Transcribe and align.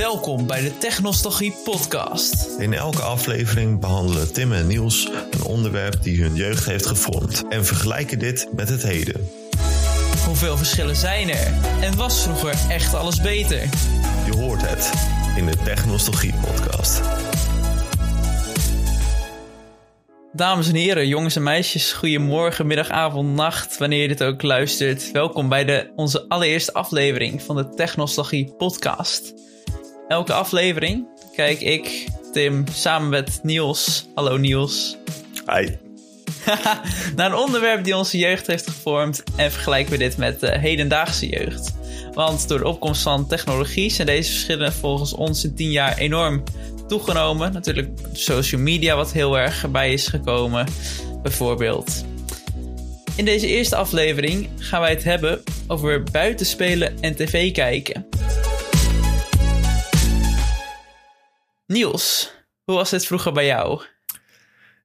Welkom 0.00 0.46
bij 0.46 0.60
de 0.60 0.78
Technostalgie 0.78 1.54
podcast. 1.64 2.58
In 2.58 2.72
elke 2.72 3.02
aflevering 3.02 3.80
behandelen 3.80 4.32
Tim 4.32 4.52
en 4.52 4.66
Niels 4.66 5.10
een 5.30 5.44
onderwerp 5.44 6.02
die 6.02 6.22
hun 6.22 6.34
jeugd 6.34 6.64
heeft 6.64 6.86
gevormd 6.86 7.44
en 7.48 7.64
vergelijken 7.64 8.18
dit 8.18 8.48
met 8.52 8.68
het 8.68 8.82
heden. 8.82 9.30
Hoeveel 10.26 10.56
verschillen 10.56 10.96
zijn 10.96 11.30
er? 11.30 11.52
En 11.80 11.96
was 11.96 12.22
vroeger 12.22 12.70
echt 12.70 12.94
alles 12.94 13.20
beter? 13.20 13.60
Je 14.26 14.36
hoort 14.36 14.60
het 14.68 14.92
in 15.36 15.46
de 15.46 15.56
Technostalgie 15.64 16.34
podcast. 16.34 17.00
Dames 20.32 20.68
en 20.68 20.74
heren, 20.74 21.08
jongens 21.08 21.36
en 21.36 21.42
meisjes, 21.42 21.92
goedemorgen, 21.92 22.66
middag, 22.66 22.88
avond, 22.88 23.34
nacht, 23.34 23.78
wanneer 23.78 24.02
je 24.02 24.08
dit 24.08 24.22
ook 24.22 24.42
luistert. 24.42 25.12
Welkom 25.12 25.48
bij 25.48 25.64
de, 25.64 25.92
onze 25.96 26.28
allereerste 26.28 26.72
aflevering 26.72 27.42
van 27.42 27.56
de 27.56 27.68
Technostalgie 27.68 28.54
podcast. 28.58 29.48
Elke 30.10 30.32
aflevering 30.32 31.06
kijk 31.34 31.60
ik, 31.60 32.06
Tim, 32.32 32.64
samen 32.72 33.08
met 33.08 33.40
Niels, 33.42 34.08
hallo 34.14 34.36
Niels, 34.36 34.96
Hi. 35.46 35.68
naar 37.16 37.26
een 37.26 37.34
onderwerp 37.34 37.84
die 37.84 37.96
onze 37.96 38.18
jeugd 38.18 38.46
heeft 38.46 38.68
gevormd 38.68 39.22
en 39.36 39.52
vergelijken 39.52 39.92
we 39.92 39.98
dit 39.98 40.16
met 40.16 40.40
de 40.40 40.58
hedendaagse 40.58 41.28
jeugd. 41.28 41.74
Want 42.14 42.48
door 42.48 42.58
de 42.58 42.66
opkomst 42.66 43.02
van 43.02 43.26
technologie 43.26 43.90
zijn 43.90 44.06
deze 44.06 44.30
verschillen 44.30 44.72
volgens 44.72 45.14
ons 45.14 45.44
in 45.44 45.54
10 45.54 45.70
jaar 45.70 45.98
enorm 45.98 46.42
toegenomen. 46.88 47.52
Natuurlijk 47.52 47.88
social 48.12 48.60
media 48.60 48.96
wat 48.96 49.12
heel 49.12 49.38
erg 49.38 49.70
bij 49.70 49.92
is 49.92 50.06
gekomen, 50.06 50.66
bijvoorbeeld. 51.22 52.04
In 53.16 53.24
deze 53.24 53.46
eerste 53.46 53.76
aflevering 53.76 54.48
gaan 54.58 54.80
wij 54.80 54.90
het 54.90 55.04
hebben 55.04 55.42
over 55.66 56.02
buitenspelen 56.02 57.00
en 57.00 57.16
tv 57.16 57.52
kijken. 57.52 58.08
Niels, 61.70 62.34
hoe 62.64 62.74
was 62.74 62.90
dit 62.90 63.06
vroeger 63.06 63.32
bij 63.32 63.46
jou? 63.46 63.82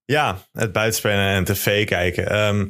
Ja, 0.06 0.38
het 0.52 0.72
buitenspelen 0.72 1.26
en 1.26 1.44
tv 1.44 1.86
kijken. 1.86 2.30
Ehm, 2.30 2.66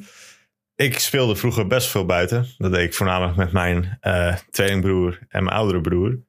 ik 0.75 0.99
speelde 0.99 1.35
vroeger 1.35 1.67
best 1.67 1.87
veel 1.87 2.05
buiten. 2.05 2.47
Dat 2.57 2.71
deed 2.71 2.83
ik 2.83 2.93
voornamelijk 2.93 3.37
met 3.37 3.51
mijn 3.51 3.97
eh, 4.01 4.35
tweelingbroer 4.51 5.19
en 5.29 5.43
mijn 5.43 5.55
oudere 5.55 5.81
broer. 5.81 6.19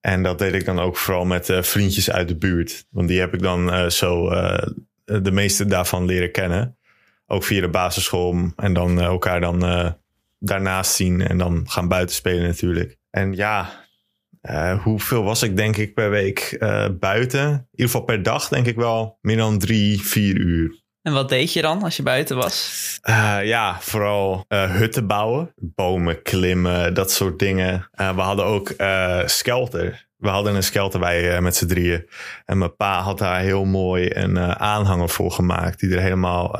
En 0.00 0.22
dat 0.22 0.38
deed 0.38 0.54
ik 0.54 0.64
dan 0.64 0.80
ook 0.80 0.96
vooral 0.96 1.24
met 1.24 1.48
eh, 1.48 1.62
vriendjes 1.62 2.10
uit 2.10 2.28
de 2.28 2.36
buurt. 2.36 2.86
Want 2.90 3.08
die 3.08 3.20
heb 3.20 3.34
ik 3.34 3.42
dan 3.42 3.72
eh, 3.72 3.88
zo 3.88 4.28
de 5.04 5.32
meeste 5.32 5.64
daarvan 5.64 6.06
leren 6.06 6.32
kennen. 6.32 6.78
Ook 7.26 7.44
via 7.44 7.60
de 7.60 7.68
basisschool. 7.68 8.52
En 8.56 8.72
dan 8.72 9.00
elkaar 9.00 9.40
dan 9.40 9.96
daarnaast 10.38 10.94
zien. 10.94 11.20
En 11.20 11.38
dan 11.38 11.64
gaan 11.68 11.88
buiten 11.88 12.14
spelen 12.14 12.46
natuurlijk. 12.46 12.98
En 13.10 13.32
ja, 13.32 13.82
eh, 14.42 14.82
hoeveel 14.82 15.22
was 15.22 15.42
ik 15.42 15.56
denk 15.56 15.76
ik 15.76 15.94
per 15.94 16.10
week 16.10 16.38
eh, 16.38 16.86
buiten? 17.00 17.40
In 17.40 17.68
ieder 17.70 17.86
geval 17.86 18.00
per 18.00 18.22
dag 18.22 18.48
denk 18.48 18.66
ik 18.66 18.76
wel 18.76 19.18
meer 19.20 19.36
dan 19.36 19.58
drie, 19.58 20.00
vier 20.00 20.36
uur. 20.36 20.80
En 21.02 21.12
wat 21.12 21.28
deed 21.28 21.52
je 21.52 21.62
dan 21.62 21.82
als 21.82 21.96
je 21.96 22.02
buiten 22.02 22.36
was? 22.36 22.98
Eh, 23.02 23.38
ja, 23.42 23.80
vooral 23.80 24.44
hutten 24.48 25.06
bouwen, 25.06 25.54
bomen 25.56 26.22
klimmen, 26.22 26.94
dat 26.94 27.12
soort 27.12 27.38
dingen. 27.38 27.88
We 27.96 28.20
hadden 28.20 28.44
ook 28.44 28.74
skelter. 29.26 30.06
We 30.16 30.28
hadden 30.28 30.54
een 30.54 30.62
skelter 30.62 31.00
bij 31.00 31.40
met 31.40 31.56
z'n 31.56 31.66
drieën. 31.66 32.08
En 32.44 32.58
mijn 32.58 32.76
pa 32.76 33.00
had 33.00 33.18
daar 33.18 33.40
heel 33.40 33.64
mooi 33.64 34.10
een 34.14 34.38
aanhanger 34.58 35.08
voor 35.08 35.32
gemaakt, 35.32 35.80
die 35.80 35.94
er 35.94 36.00
helemaal 36.00 36.58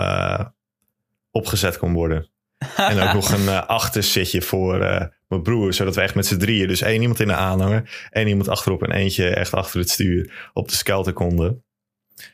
opgezet 1.31 1.79
kon 1.79 1.93
worden. 1.93 2.31
en 2.77 3.01
ook 3.01 3.13
nog 3.13 3.31
een 3.33 3.49
achterzitje 3.49 4.43
voor 4.43 5.11
mijn 5.33 5.43
broer, 5.45 5.73
zodat 5.73 5.95
we 5.95 6.01
echt 6.01 6.15
met 6.15 6.27
z'n 6.27 6.37
drieën, 6.39 6.69
dus 6.69 6.81
één 6.83 7.01
iemand 7.01 7.21
in 7.21 7.27
de 7.27 7.35
aanhanger, 7.35 8.09
één 8.11 8.29
iemand 8.29 8.49
achterop 8.49 8.83
en 8.83 8.93
eentje 8.93 9.29
echt 9.29 9.55
achter 9.55 9.81
het 9.81 9.91
stuur, 9.91 10.51
op 10.53 10.69
de 10.69 10.75
skelter 10.75 11.13
konden. 11.13 11.65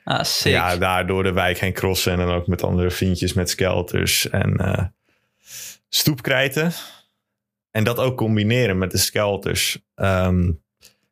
Ah, 0.05 0.23
sick. 0.25 0.53
Ja, 0.53 0.77
daar 0.77 1.07
door 1.07 1.23
de 1.23 1.33
wijk 1.33 1.59
heen 1.59 1.73
crossen. 1.73 2.13
En 2.13 2.19
dan 2.19 2.31
ook 2.35 2.47
met 2.47 2.63
andere 2.63 2.91
vriendjes 2.91 3.33
met 3.33 3.51
skelters 3.51 4.31
en 4.31 4.57
eh, 4.57 4.85
stoepkrijten. 5.89 6.73
En 7.71 7.85
dat 7.85 7.99
ook 7.99 8.17
combineren 8.17 8.79
met 8.79 8.91
de 8.91 8.99
skelters. 8.99 9.79
Ehm, 9.95 10.51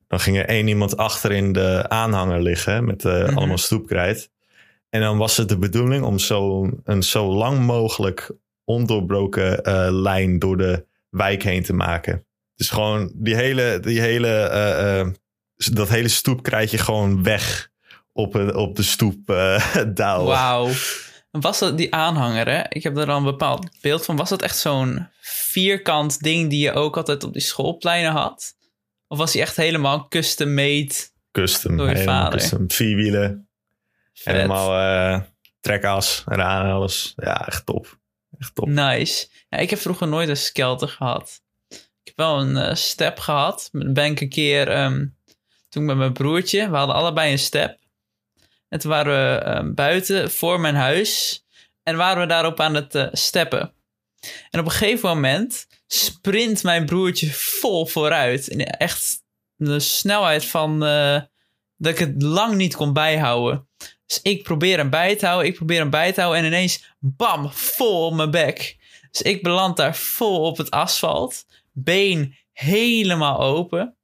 dan 0.09 0.21
ging 0.21 0.37
er 0.37 0.47
één 0.47 0.69
iemand 0.69 0.97
achter 0.97 1.33
in 1.33 1.53
de 1.53 1.85
aanhanger 1.89 2.43
liggen 2.43 2.85
met 2.85 3.05
eh, 3.05 3.23
Mhm. 3.23 3.37
allemaal 3.37 3.59
stoepkrijt. 3.59 4.31
En 4.91 5.01
dan 5.01 5.19
was 5.19 5.37
het 5.37 5.49
de 5.49 5.59
bedoeling 5.59 6.05
om 6.05 6.19
zo, 6.19 6.71
een 6.85 7.03
zo 7.03 7.27
lang 7.27 7.59
mogelijk 7.59 8.31
ondoorbroken 8.65 9.65
eh, 9.65 9.87
lijn 9.91 10.39
door 10.39 10.57
de 10.57 10.87
wijk 11.17 11.43
heen 11.43 11.63
te 11.63 11.73
maken. 11.73 12.27
Dus 12.55 12.71
gewoon 12.71 13.13
die 13.15 13.35
hele, 13.35 13.81
die 13.81 14.01
hele, 14.01 14.29
eh, 14.39 15.01
eh, 15.01 15.09
dat 15.57 15.89
hele 15.89 16.09
stoepkrijtje 16.09 16.79
gewoon 16.79 17.23
weg 17.23 17.71
op, 18.13 18.35
een, 18.35 18.55
op 18.55 18.77
de 18.77 18.83
stoep 18.83 19.27
douwen. 19.95 20.27
Wauw. 20.27 20.71
Was 21.31 21.59
dat 21.59 21.77
die 21.77 21.95
aanhanger, 21.95 22.49
hè? 22.49 22.63
Ik 22.69 22.83
heb 22.83 22.97
er 22.97 23.11
al 23.11 23.17
een 23.17 23.25
bepaald 23.25 23.69
beeld 23.81 24.05
van. 24.05 24.17
Was 24.17 24.29
dat 24.29 24.43
echt 24.43 24.59
zo'n 24.59 25.09
vierkant 25.21 26.23
ding 26.23 26.51
die 26.51 26.61
je 26.61 26.73
ook 26.73 26.97
altijd 26.97 27.25
op 27.25 27.33
die 27.33 27.43
schoolpleinen 27.43 28.13
had? 28.13 28.55
Of 29.09 29.19
was 29.19 29.33
die 29.33 29.41
echt 29.41 29.57
helemaal 29.57 30.09
custom 30.09 30.55
made? 30.55 30.95
Custom, 31.33 31.77
Door 31.77 31.89
je 31.91 32.03
vader. 32.03 32.39
custom. 32.39 32.71
Vierwielen, 32.71 33.49
Vet. 34.15 34.35
helemaal 34.35 35.23
trekas, 35.61 36.25
eraan 36.29 36.65
en 36.67 36.73
alles. 36.73 37.13
Ja, 37.17 37.47
echt 37.47 37.67
top. 37.67 37.99
Nice. 38.55 39.29
Ja, 39.49 39.59
ik 39.59 39.71
heb 39.71 39.79
vroeger 39.79 40.09
nooit 40.09 40.29
een 40.29 40.37
skelter 40.37 40.89
gehad. 40.89 41.41
Ik 41.69 41.79
heb 42.03 42.17
wel 42.17 42.41
een 42.41 42.57
eh, 42.57 42.75
step 42.75 43.19
gehad. 43.19 43.69
Ben 43.73 44.11
ik 44.11 44.21
een 44.21 44.29
keer 44.29 44.69
ehm, 44.69 45.07
toen 45.69 45.85
met 45.85 45.97
mijn 45.97 46.13
broertje. 46.13 46.71
We 46.71 46.77
hadden 46.77 46.97
allebei 46.97 47.33
een 47.33 47.39
step. 47.39 47.79
En 48.69 48.79
toen 48.79 48.91
waren 48.91 49.13
we 49.13 49.39
ehm, 49.39 49.75
buiten 49.75 50.31
voor 50.31 50.61
mijn 50.61 50.75
huis. 50.75 51.41
En 51.83 51.97
waren 51.97 52.23
we 52.23 52.29
daarop 52.29 52.61
aan 52.61 52.75
het 52.75 52.95
eh, 52.95 53.07
steppen. 53.13 53.73
En 54.51 54.61
op 54.61 54.67
een 54.67 54.71
gegeven 54.71 55.09
moment 55.09 55.67
sprint 55.87 56.63
mijn 56.63 56.87
broertje 56.87 57.33
vol 57.33 57.87
vooruit. 57.87 58.47
In 58.47 58.65
echt 58.65 59.23
een 59.59 59.81
snelheid 59.81 60.45
van 60.45 60.85
eh, 60.85 61.21
dat 61.77 61.93
ik 61.93 61.99
het 61.99 62.23
lang 62.23 62.55
niet 62.55 62.77
kon 62.77 62.93
bijhouden. 62.93 63.69
Dus 64.07 64.21
ik 64.23 64.43
probeer 64.43 64.77
hem 64.77 64.91
bij 64.91 65.17
te 65.17 65.27
houden, 65.27 65.49
ik 65.49 65.55
probeer 65.55 65.79
hem 65.79 65.91
bij 65.91 66.13
te 66.13 66.21
houden 66.21 66.43
en 66.43 66.49
ineens 66.49 66.85
bam, 66.99 67.53
vol 67.53 68.07
op 68.07 68.15
mijn 68.15 68.31
bek. 68.31 68.77
Dus 69.11 69.23
ik 69.23 69.43
beland 69.43 69.77
daar 69.77 69.97
vol 69.97 70.41
op 70.41 70.57
het 70.57 70.71
asfalt, 70.71 71.47
been 71.73 72.35
helemaal 72.53 73.41
open. 73.41 73.97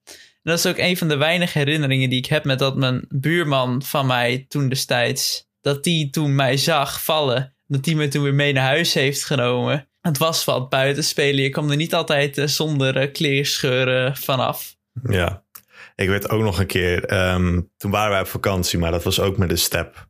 En 0.42 0.50
dat 0.50 0.58
is 0.58 0.66
ook 0.66 0.78
een 0.78 0.96
van 0.96 1.08
de 1.08 1.16
weinige 1.16 1.58
herinneringen 1.58 2.10
die 2.10 2.18
ik 2.18 2.26
heb 2.26 2.44
met 2.44 2.58
dat 2.58 2.76
mijn 2.76 3.04
buurman 3.08 3.82
van 3.82 4.06
mij 4.06 4.44
toen 4.48 4.68
destijds, 4.68 5.48
dat 5.60 5.84
die 5.84 6.10
toen 6.10 6.34
mij 6.34 6.56
zag 6.56 7.02
vallen, 7.02 7.54
dat 7.66 7.84
die 7.84 7.96
me 7.96 8.08
toen 8.08 8.22
weer 8.22 8.34
mee 8.34 8.52
naar 8.52 8.66
huis 8.66 8.94
heeft 8.94 9.24
genomen. 9.24 9.88
Het 10.00 10.18
was 10.18 10.44
wat 10.44 10.68
buiten 10.68 11.04
spelen, 11.04 11.42
je 11.42 11.48
kwam 11.48 11.70
er 11.70 11.76
niet 11.76 11.94
altijd 11.94 12.38
eh, 12.38 12.46
zonder 12.46 12.96
eh, 12.96 13.12
kleerscheuren 13.12 14.16
vanaf. 14.16 14.76
Ja. 15.08 15.44
Ik 15.94 16.08
weet 16.08 16.28
ook 16.28 16.42
nog 16.42 16.58
een 16.58 16.66
keer, 16.66 17.04
ehm, 17.04 17.60
toen 17.76 17.90
waren 17.90 18.10
wij 18.10 18.20
op 18.20 18.26
vakantie, 18.26 18.78
maar 18.78 18.90
dat 18.90 19.04
was 19.04 19.20
ook 19.20 19.36
met 19.36 19.50
een 19.50 19.58
step. 19.58 20.08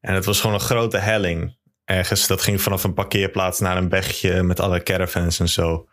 En 0.00 0.14
het 0.14 0.24
was 0.24 0.40
gewoon 0.40 0.54
een 0.54 0.62
grote 0.62 0.98
helling. 0.98 1.56
Ergens, 1.84 2.26
dat 2.26 2.42
ging 2.42 2.60
vanaf 2.60 2.84
een 2.84 2.94
parkeerplaats 2.94 3.60
naar 3.60 3.76
een 3.76 3.88
bergje 3.88 4.42
met 4.42 4.60
alle 4.60 4.82
caravans 4.82 5.40
en 5.40 5.48
zo. 5.48 5.88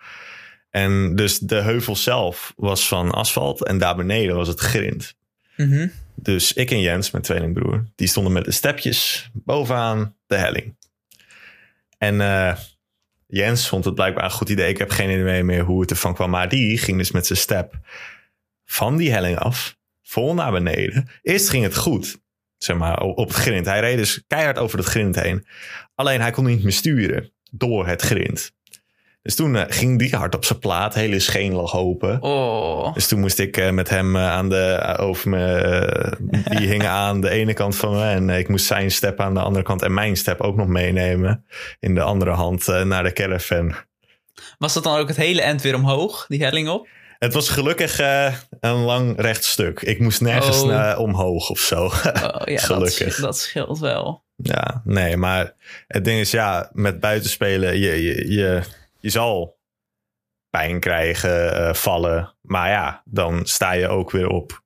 En 0.69 1.15
dus 1.15 1.39
de 1.39 1.61
heuvel 1.61 1.95
zelf 1.95 2.53
was 2.55 2.87
van 2.87 3.11
asfalt 3.11 3.65
en 3.65 3.77
daar 3.77 3.95
beneden 3.95 4.35
was 4.35 4.47
het 4.47 4.59
grind. 4.59 5.15
Mhm. 5.57 5.87
Dus 6.15 6.53
ik 6.53 6.71
en 6.71 6.79
Jens, 6.79 7.11
mijn 7.11 7.23
tweelingbroer, 7.23 7.85
die 7.95 8.07
stonden 8.07 8.33
met 8.33 8.45
de 8.45 8.51
stepjes 8.51 9.29
bovenaan 9.33 10.15
de 10.27 10.35
helling. 10.35 10.75
En 11.97 12.21
eh, 12.21 12.57
Jens 13.27 13.67
vond 13.67 13.85
het 13.85 13.95
blijkbaar 13.95 14.23
een 14.23 14.31
goed 14.31 14.49
idee. 14.49 14.69
Ik 14.69 14.77
heb 14.77 14.89
geen 14.89 15.19
idee 15.19 15.43
meer 15.43 15.63
hoe 15.63 15.81
het 15.81 15.89
ervan 15.89 16.13
kwam. 16.13 16.29
Maar 16.29 16.49
die 16.49 16.77
ging 16.77 16.97
dus 16.97 17.11
met 17.11 17.25
zijn 17.25 17.39
step 17.39 17.79
van 18.65 18.97
die 18.97 19.11
helling 19.11 19.37
af, 19.37 19.75
vol 20.03 20.33
naar 20.33 20.51
beneden. 20.51 21.09
Eerst 21.21 21.49
ging 21.49 21.63
het 21.63 21.77
goed, 21.77 22.17
zeg 22.57 22.77
maar, 22.77 23.01
op 23.01 23.27
het 23.27 23.37
grind. 23.37 23.65
Hij 23.65 23.79
reed 23.79 23.97
dus 23.97 24.23
keihard 24.27 24.57
over 24.57 24.77
het 24.77 24.87
grind 24.87 25.15
heen. 25.15 25.47
Alleen 25.95 26.21
hij 26.21 26.31
kon 26.31 26.45
niet 26.45 26.63
meer 26.63 26.71
sturen 26.71 27.33
door 27.51 27.87
het 27.87 28.01
grind. 28.01 28.53
Dus 29.23 29.35
toen 29.35 29.55
eh, 29.55 29.63
ging 29.67 29.99
die 29.99 30.15
hard 30.15 30.35
op 30.35 30.45
zijn 30.45 30.59
plaat, 30.59 30.93
hele 30.93 31.19
scheen 31.19 31.53
lag 31.53 31.75
open. 31.75 32.21
Oh, 32.21 32.93
Dus 32.93 33.07
toen 33.07 33.19
moest 33.19 33.39
ik 33.39 33.57
eh, 33.57 33.71
met 33.71 33.89
hem 33.89 34.15
eh, 34.15 34.29
aan 34.29 34.49
de, 34.49 34.95
over 34.99 35.29
me, 35.29 36.17
die 36.43 36.67
hing 36.67 36.85
aan 37.03 37.21
de 37.21 37.29
ene 37.29 37.53
kant 37.53 37.75
van 37.75 37.95
me. 37.95 38.03
En 38.03 38.29
ik 38.29 38.47
moest 38.47 38.65
zijn 38.65 38.91
step 38.91 39.19
aan 39.19 39.33
de 39.33 39.39
andere 39.39 39.63
kant 39.63 39.81
en 39.81 39.93
mijn 39.93 40.17
step 40.17 40.41
ook 40.41 40.55
nog 40.55 40.67
meenemen. 40.67 41.45
In 41.79 41.95
de 41.95 42.01
andere 42.01 42.31
hand 42.31 42.67
naar 42.67 43.03
de 43.03 43.13
caravan. 43.13 43.73
was 44.57 44.73
dat 44.73 44.83
dan 44.83 44.97
ook 44.97 45.07
het 45.07 45.17
hele 45.17 45.41
end 45.41 45.61
weer 45.61 45.75
omhoog, 45.75 46.25
die 46.27 46.43
helling 46.43 46.69
op? 46.69 46.87
Het 47.23 47.33
was 47.33 47.49
gelukkig 47.49 47.99
eh, 47.99 48.33
een 48.59 48.75
lang 48.75 49.19
recht 49.19 49.43
stuk. 49.43 49.81
Ik 49.81 49.99
moest 49.99 50.21
nergens 50.21 50.61
Oh. 50.61 50.67
naar 50.67 50.97
omhoog 50.97 51.49
of 51.49 51.59
zo. 51.59 51.83
Oh, 51.85 51.91
ja, 52.45 52.57
Gelukkig. 52.69 53.15
Dat, 53.15 53.25
dat 53.25 53.37
scheelt 53.37 53.79
wel. 53.79 54.23
ja, 54.35 54.81
nee, 54.85 55.17
maar 55.17 55.53
het 55.87 56.05
ding 56.05 56.19
is 56.19 56.31
ja, 56.31 56.69
met 56.73 56.99
buitenspelen, 56.99 57.77
je, 57.79 58.03
je, 58.03 58.31
je, 58.31 58.61
je 58.99 59.09
zal 59.09 59.57
pijn 60.49 60.79
krijgen, 60.79 61.53
eh, 61.55 61.73
vallen. 61.73 62.33
Maar 62.41 62.69
ja, 62.69 63.01
dan 63.05 63.45
sta 63.45 63.71
je 63.71 63.87
ook 63.87 64.11
weer 64.11 64.27
op. 64.27 64.61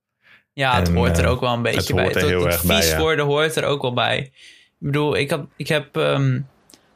Ja, 0.54 0.76
het 0.76 0.88
En, 0.88 0.96
hoort 0.96 1.18
er 1.18 1.24
eh, 1.24 1.32
ook 1.32 1.40
wel 1.40 1.54
een 1.54 1.62
beetje 1.62 1.80
het 1.80 1.96
bij. 1.96 2.04
hoort 2.04 2.16
er 2.16 2.28
heel 2.28 2.46
erg 2.46 2.64
bij, 2.64 2.82
vies 2.82 2.90
ja. 2.90 3.00
worden 3.00 3.26
hoort 3.26 3.56
er 3.56 3.64
ook 3.64 3.82
wel 3.82 3.94
bij. 3.94 4.18
Ik 4.18 4.32
bedoel, 4.78 5.18
ik, 5.18 5.30
had, 5.30 5.46
ik 5.56 5.68
heb 5.68 5.98
ehm, 5.98 6.40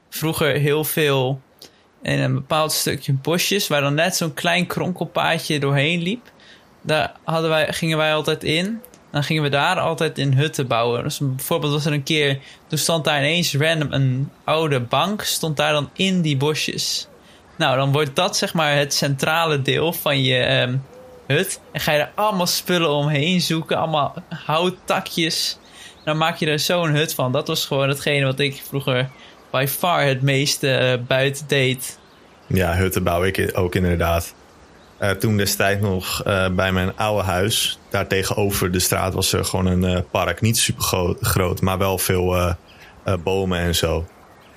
vroeger 0.09 0.53
heel 0.53 0.83
veel 0.83 1.41
in 2.01 2.19
een 2.19 2.33
bepaald 2.33 2.71
stukje 2.71 3.13
bosjes... 3.13 3.67
waar 3.67 3.81
dan 3.81 3.93
net 3.93 4.15
zo'n 4.15 4.33
klein 4.33 4.67
kronkelpaadje 4.67 5.59
doorheen 5.59 6.01
liep. 6.01 6.31
Daar 6.81 7.15
hadden 7.23 7.49
wij, 7.49 7.73
gingen 7.73 7.97
wij 7.97 8.13
altijd 8.13 8.43
in. 8.43 8.81
Dan 9.11 9.23
gingen 9.23 9.43
we 9.43 9.49
daar 9.49 9.79
altijd 9.79 10.17
in 10.17 10.33
hutten 10.33 10.67
bouwen. 10.67 11.03
Dus 11.03 11.17
bijvoorbeeld 11.19 11.73
was 11.73 11.85
er 11.85 11.93
een 11.93 12.03
keer... 12.03 12.39
toen 12.67 12.77
stond 12.77 13.05
daar 13.05 13.19
ineens 13.19 13.55
random 13.55 13.93
een 13.93 14.31
oude 14.43 14.79
bank... 14.79 15.21
stond 15.21 15.57
daar 15.57 15.73
dan 15.73 15.89
in 15.93 16.21
die 16.21 16.37
bosjes. 16.37 17.07
Nou, 17.57 17.77
dan 17.77 17.91
wordt 17.91 18.15
dat 18.15 18.37
zeg 18.37 18.53
maar 18.53 18.75
het 18.75 18.93
centrale 18.93 19.61
deel 19.61 19.93
van 19.93 20.23
je 20.23 20.37
ehm, 20.37 20.77
hut. 21.27 21.59
En 21.71 21.79
ga 21.79 21.91
je 21.91 21.99
er 21.99 22.11
allemaal 22.15 22.47
spullen 22.47 22.89
omheen 22.89 23.41
zoeken. 23.41 23.77
Allemaal 23.77 24.13
houttakjes. 24.29 25.57
Dan 26.03 26.17
maak 26.17 26.37
je 26.37 26.45
er 26.45 26.59
zo'n 26.59 26.95
hut 26.95 27.13
van. 27.13 27.31
Dat 27.31 27.47
was 27.47 27.65
gewoon 27.65 27.89
hetgene 27.89 28.25
wat 28.25 28.39
ik 28.39 28.61
vroeger 28.67 29.09
by 29.51 29.65
far 29.69 30.05
het 30.05 30.21
meeste 30.21 30.71
eh, 30.71 30.99
buiten 31.07 31.47
deed. 31.47 31.99
Ja, 32.47 32.75
hutten 32.75 33.03
bouw 33.03 33.23
ik 33.23 33.51
ook 33.53 33.75
inderdaad. 33.75 34.33
Eh, 34.97 35.09
toen 35.09 35.37
destijds 35.37 35.81
nog 35.81 36.23
eh, 36.23 36.49
bij 36.49 36.71
mijn 36.71 36.97
oude 36.97 37.23
huis, 37.23 37.79
daar 37.89 38.07
tegenover 38.07 38.71
de 38.71 38.79
straat 38.79 39.13
was 39.13 39.33
er 39.33 39.45
gewoon 39.45 39.65
een 39.65 40.05
park. 40.11 40.41
Niet 40.41 40.57
super 40.57 40.83
gro- 40.83 41.17
groot, 41.21 41.61
maar 41.61 41.77
wel 41.77 41.97
veel 41.97 42.55
bomen 43.23 43.59
en 43.59 43.75
zo. 43.75 44.05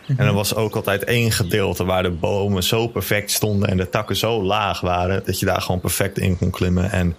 En 0.07 0.27
er 0.27 0.33
was 0.33 0.55
ook 0.55 0.75
altijd 0.77 1.05
één 1.05 1.33
gedeelte 1.33 1.85
waar 1.85 2.03
de 2.03 2.11
bomen 2.11 2.63
zo 2.63 2.89
perfect 2.89 3.31
stonden 3.31 3.69
en 3.69 3.77
de 3.77 3.89
takken 3.89 4.17
zo 4.17 4.43
laag 4.43 4.81
waren, 4.81 5.23
dat 5.25 5.39
je 5.39 5.47
daar 5.47 5.61
gewoon 5.61 5.81
perfect 5.81 6.19
in 6.19 6.39
kon 6.39 6.51
klimmen 6.51 6.91
en 6.91 7.17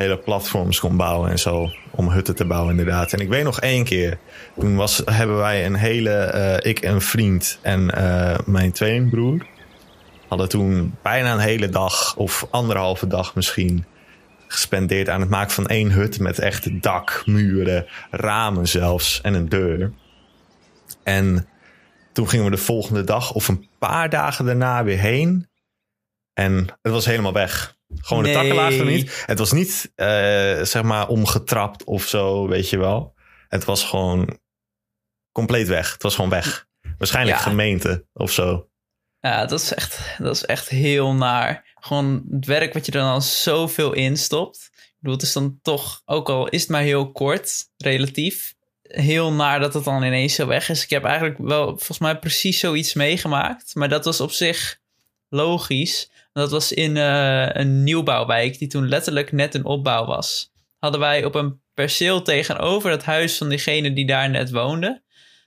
hele 0.00 0.18
platforms 0.18 0.80
kon 0.80 0.96
bouwen 0.96 1.30
en 1.30 1.38
zo. 1.38 1.70
Om 1.90 2.10
hutten 2.10 2.34
te 2.34 2.44
bouwen, 2.44 2.70
inderdaad. 2.70 3.12
En 3.12 3.20
ik 3.20 3.28
weet 3.28 3.44
nog 3.44 3.60
één 3.60 3.84
keer, 3.84 4.18
toen 4.58 4.76
was, 4.76 5.02
hebben 5.04 5.36
wij 5.36 5.66
een 5.66 5.74
hele, 5.74 6.10
eh, 6.10 6.70
ik 6.70 6.78
en 6.78 6.94
een 6.94 7.00
vriend 7.00 7.58
en 7.62 7.90
eh, 7.90 8.38
mijn 8.46 8.72
tweelingbroer, 8.72 9.46
hadden 10.28 10.48
toen 10.48 10.94
bijna 11.02 11.32
een 11.32 11.38
hele 11.38 11.68
dag 11.68 12.16
of 12.16 12.46
anderhalve 12.50 13.06
dag 13.06 13.34
misschien 13.34 13.84
gespendeerd 14.46 15.08
aan 15.08 15.20
het 15.20 15.30
maken 15.30 15.52
van 15.52 15.66
één 15.66 15.90
hut 15.90 16.20
met 16.20 16.38
echt 16.38 16.82
dak, 16.82 17.22
muren, 17.26 17.86
ramen 18.10 18.68
zelfs 18.68 19.20
en 19.20 19.34
een 19.34 19.48
deur. 19.48 19.92
En 21.02 21.48
toen 22.12 22.28
gingen 22.28 22.44
we 22.44 22.50
de 22.50 22.56
volgende 22.56 23.04
dag 23.04 23.32
of 23.32 23.48
een 23.48 23.68
paar 23.78 24.10
dagen 24.10 24.44
daarna 24.44 24.84
weer 24.84 24.98
heen. 24.98 25.48
En 26.34 26.66
het 26.82 26.92
was 26.92 27.04
helemaal 27.04 27.32
weg. 27.32 27.78
Gewoon 27.94 28.22
de 28.22 28.32
takken 28.32 28.54
lagen 28.54 28.78
er 28.78 28.84
niet. 28.84 29.22
Het 29.26 29.38
was 29.38 29.52
niet, 29.52 29.92
eh, 29.94 30.06
zeg 30.62 30.82
maar, 30.82 31.08
omgetrapt 31.08 31.84
of 31.84 32.06
zo, 32.06 32.48
weet 32.48 32.68
je 32.68 32.78
wel. 32.78 33.14
Het 33.48 33.64
was 33.64 33.84
gewoon 33.84 34.38
compleet 35.32 35.68
weg. 35.68 35.92
Het 35.92 36.02
was 36.02 36.14
gewoon 36.14 36.30
weg. 36.30 36.66
Waarschijnlijk 36.98 37.36
Ja. 37.36 37.42
gemeente 37.42 38.06
of 38.12 38.30
zo. 38.32 38.68
Ja, 39.20 39.46
dat 39.46 39.60
is 39.60 39.74
echt, 39.74 40.00
dat 40.18 40.34
is 40.36 40.44
echt 40.44 40.68
heel 40.68 41.12
naar. 41.14 41.72
Gewoon 41.74 42.24
het 42.30 42.46
werk 42.46 42.72
wat 42.72 42.86
je 42.86 42.92
er 42.92 43.00
dan 43.00 43.22
zoveel 43.22 43.92
in 43.92 44.16
stopt. 44.16 44.70
Ik 44.72 44.96
bedoel, 44.98 45.14
het 45.16 45.22
is 45.26 45.32
dan 45.32 45.58
toch, 45.62 46.02
ook 46.04 46.28
al 46.28 46.48
is 46.48 46.60
het 46.60 46.70
maar 46.70 46.82
heel 46.82 47.12
kort, 47.12 47.64
relatief, 47.76 48.54
heel 48.82 49.32
naar 49.32 49.60
dat 49.60 49.74
het 49.74 49.84
dan 49.84 50.02
ineens 50.02 50.34
zo 50.34 50.46
weg 50.46 50.68
is. 50.68 50.82
Ik 50.82 50.90
heb 50.90 51.04
eigenlijk 51.04 51.38
wel 51.38 51.66
volgens 51.66 51.98
mij 51.98 52.18
precies 52.18 52.58
zoiets 52.58 52.94
meegemaakt. 52.94 53.74
Maar 53.74 53.88
dat 53.88 54.04
was 54.04 54.20
op 54.20 54.30
zich 54.30 54.78
logisch. 55.28 56.09
Dat 56.32 56.50
was 56.50 56.72
in 56.72 56.96
eh, 56.96 57.48
een 57.52 57.82
nieuwbouwwijk 57.82 58.58
die 58.58 58.68
toen 58.68 58.88
letterlijk 58.88 59.32
net 59.32 59.54
in 59.54 59.64
opbouw 59.64 60.06
was. 60.06 60.52
Hadden 60.78 61.00
wij 61.00 61.24
op 61.24 61.34
een 61.34 61.60
perceel 61.74 62.22
tegenover 62.22 62.90
het 62.90 63.04
huis 63.04 63.36
van 63.36 63.48
diegene 63.48 63.92
die 63.92 64.06
daar 64.06 64.30
net 64.30 64.50
woonde. 64.50 65.02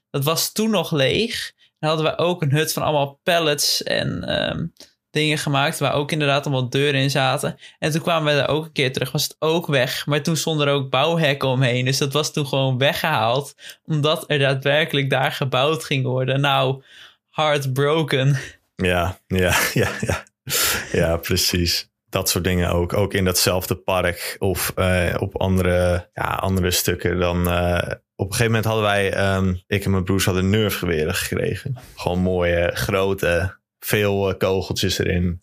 Dat 0.09 0.23
was 0.23 0.51
toen 0.51 0.69
nog 0.69 0.91
leeg. 0.91 1.51
Dan 1.79 1.89
hadden 1.89 2.11
we 2.11 2.17
ook 2.17 2.41
een 2.41 2.51
hut 2.51 2.73
van 2.73 2.83
allemaal 2.83 3.19
pallets 3.23 3.83
en 3.83 4.23
ehm, 4.23 4.65
dingen 5.11 5.37
gemaakt. 5.37 5.79
Waar 5.79 5.93
ook 5.93 6.11
inderdaad 6.11 6.45
allemaal 6.45 6.69
deuren 6.69 7.01
in 7.01 7.09
zaten. 7.09 7.57
En 7.79 7.91
toen 7.91 8.01
kwamen 8.01 8.33
we 8.33 8.39
daar 8.39 8.49
ook 8.49 8.65
een 8.65 8.71
keer 8.71 8.93
terug. 8.93 9.11
Was 9.11 9.23
het 9.23 9.35
ook 9.39 9.67
weg. 9.67 10.05
Maar 10.05 10.23
toen 10.23 10.37
stonden 10.37 10.67
er 10.67 10.73
ook 10.73 10.89
bouwhekken 10.89 11.49
omheen. 11.49 11.85
Dus 11.85 11.97
dat 11.97 12.13
was 12.13 12.33
toen 12.33 12.47
gewoon 12.47 12.77
weggehaald. 12.77 13.55
Omdat 13.85 14.23
er 14.27 14.39
daadwerkelijk 14.39 15.09
daar 15.09 15.31
gebouwd 15.31 15.83
ging 15.83 16.05
worden. 16.05 16.41
Nou, 16.41 16.83
heartbroken. 17.29 18.39
Ja, 18.75 19.19
ja, 19.27 19.57
ja, 19.73 19.91
ja. 19.99 20.23
Ja, 20.91 21.17
precies. 21.17 21.91
Dat 22.09 22.29
soort 22.29 22.43
dingen 22.43 22.69
ook. 22.69 22.93
Ook 22.93 23.13
in 23.13 23.25
datzelfde 23.25 23.75
park 23.75 24.35
of 24.39 24.71
eh, 24.75 25.15
op 25.19 25.37
andere, 25.37 26.09
ja, 26.13 26.23
andere 26.23 26.71
stukken. 26.71 27.19
Dan, 27.19 27.49
eh, 27.49 27.91
op 28.15 28.25
een 28.25 28.35
gegeven 28.35 28.45
moment 28.45 28.65
hadden 28.65 28.83
wij, 28.83 29.13
ehm, 29.13 29.55
ik 29.67 29.85
en 29.85 29.91
mijn 29.91 30.03
broers 30.03 30.25
hadden 30.25 30.49
nerfgeweren 30.49 31.15
gekregen. 31.15 31.77
Gewoon 31.95 32.19
mooie, 32.19 32.71
grote, 32.73 33.57
veel 33.79 34.29
eh, 34.29 34.37
kogeltjes 34.37 34.97
erin. 34.97 35.41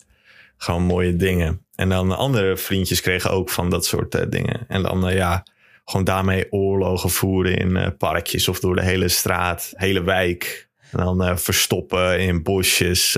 Gewoon 0.57 0.83
mooie 0.83 1.15
dingen. 1.15 1.65
En 1.75 1.89
dan 1.89 2.17
andere 2.17 2.57
vriendjes 2.57 3.01
kregen 3.01 3.31
ook 3.31 3.49
van 3.49 3.69
dat 3.69 3.85
soort 3.85 4.31
dingen. 4.31 4.65
En 4.67 4.81
dan, 4.81 5.13
ja, 5.13 5.45
gewoon 5.85 6.05
daarmee 6.05 6.51
oorlogen 6.51 7.09
voeren 7.09 7.57
in 7.57 7.97
parkjes 7.97 8.47
of 8.47 8.59
door 8.59 8.75
de 8.75 8.83
hele 8.83 9.07
straat, 9.07 9.73
hele 9.75 10.03
wijk. 10.03 10.69
En 10.91 10.97
dan 10.97 11.39
verstoppen 11.39 12.19
in 12.19 12.43
bosjes, 12.43 13.17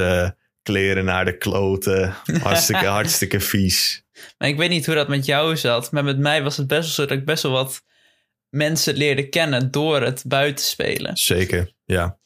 kleren 0.64 1.06
naar 1.06 1.26
de 1.26 1.38
kloten. 1.38 2.16
Hartstikke, 2.42 2.86
hartstikke 2.98 3.40
vies. 3.40 4.04
Maar 4.38 4.48
ik 4.48 4.58
weet 4.58 4.70
niet 4.70 4.86
hoe 4.86 4.96
dat 4.96 5.08
met 5.08 5.26
jou 5.26 5.58
zat. 5.58 5.92
Maar 5.92 6.04
met 6.04 6.18
mij 6.18 6.44
was 6.44 6.58
het 6.58 6.68
best 6.68 6.82
wel 6.82 6.92
zo 6.92 7.06
dat 7.06 7.18
ik 7.18 7.26
best 7.26 7.44
wel 7.44 7.52
wat 7.52 7.82
mensen 8.50 8.96
leerde 8.96 9.30
kennen 9.30 9.72
door 9.72 10.02
het 10.02 10.24
buitenspelen. 10.28 11.18
Zeker, 11.18 11.74
ja. 11.86 12.18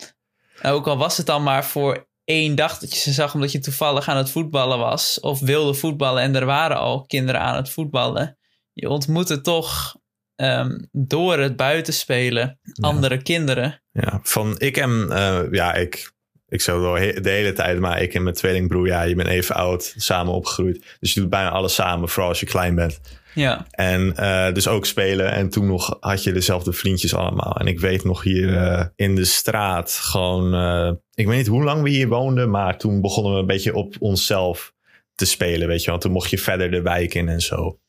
Ook 0.62 0.88
al 0.88 0.98
was 0.98 1.18
het 1.18 1.26
dan 1.26 1.44
maar 1.44 1.66
voor 1.66 2.08
één 2.24 2.56
dag 2.56 2.78
dat 2.78 2.94
je 2.94 3.00
ze 3.00 3.12
zag 3.12 3.34
omdat 3.34 3.52
je 3.52 3.60
toevallig 3.60 4.08
aan 4.08 4.18
het 4.18 4.30
voetballen 4.30 4.78
was. 4.78 5.20
Of 5.20 5.40
wilde 5.40 5.74
voetballen 5.74 6.24
en 6.24 6.36
er 6.36 6.46
waren 6.46 6.78
al 6.78 7.06
kinderen 7.06 7.42
aan 7.42 7.56
het 7.56 7.70
voetballen. 7.70 8.38
Je 8.74 8.90
ontmoette 8.90 9.42
toch 9.42 9.96
ehm, 10.36 10.78
door 10.92 11.40
het 11.40 11.56
buitenspelen 11.56 12.60
andere 12.82 13.22
kinderen. 13.22 13.84
ja. 13.92 14.20
Van 14.24 14.56
ik 14.60 14.78
en, 14.78 15.08
eh, 15.12 15.42
ja, 15.52 15.74
ik, 15.74 16.12
ik 16.50 16.62
zou 16.62 16.82
wel 16.82 16.94
he- 16.94 17.22
de 17.22 17.30
hele 17.30 17.54
tijd, 17.54 17.80
maar 17.80 18.02
ik 18.02 18.14
en 18.14 18.24
mijn 18.24 18.36
tweelingbroer, 18.36 18.88
ja, 18.88 19.02
je 19.02 19.16
bent 19.16 19.28
even 19.28 19.56
oud, 19.56 19.94
samen 19.98 20.34
opgegroeid. 20.34 20.86
Dus 21.00 21.14
je 21.14 21.20
doet 21.20 21.30
bijna 21.30 21.50
alles 21.50 21.74
samen, 21.74 22.10
vooral 22.10 22.30
als 22.30 22.40
je 22.40 22.46
klein 22.46 22.76
bent. 22.76 23.00
Ja, 23.34 23.66
En 23.72 24.16
eh, 24.16 24.54
dus 24.54 24.68
ook 24.68 24.86
spelen. 24.86 25.32
En 25.32 25.50
toen 25.50 25.68
nog 25.68 25.98
had 26.00 26.24
je 26.24 26.32
dezelfde 26.32 26.74
vriendjes 26.74 27.16
allemaal. 27.16 27.56
En 27.60 27.68
ik 27.68 27.80
weet 27.80 28.04
nog 28.04 28.24
hier 28.24 28.58
eh, 28.58 28.86
in 28.96 29.16
de 29.16 29.26
straat 29.26 29.92
gewoon... 29.92 30.54
eh, 30.54 30.92
ik 31.14 31.28
weet 31.28 31.38
niet 31.38 31.48
hoe 31.48 31.64
lang 31.64 31.82
we 31.84 31.90
hier 31.90 32.08
woonden, 32.08 32.50
maar 32.50 32.78
toen 32.78 33.02
begonnen 33.02 33.34
we 33.34 33.40
een 33.40 33.46
beetje 33.46 33.76
op 33.76 33.96
onszelf 34.00 34.74
te 35.16 35.26
spelen, 35.26 35.68
weet 35.68 35.84
je. 35.84 35.90
Want 35.90 36.02
toen 36.02 36.12
mocht 36.12 36.30
je 36.30 36.38
verder 36.38 36.72
de 36.72 36.82
wijk 36.82 37.14
in 37.14 37.30
en 37.30 37.42
zo. 37.42 37.80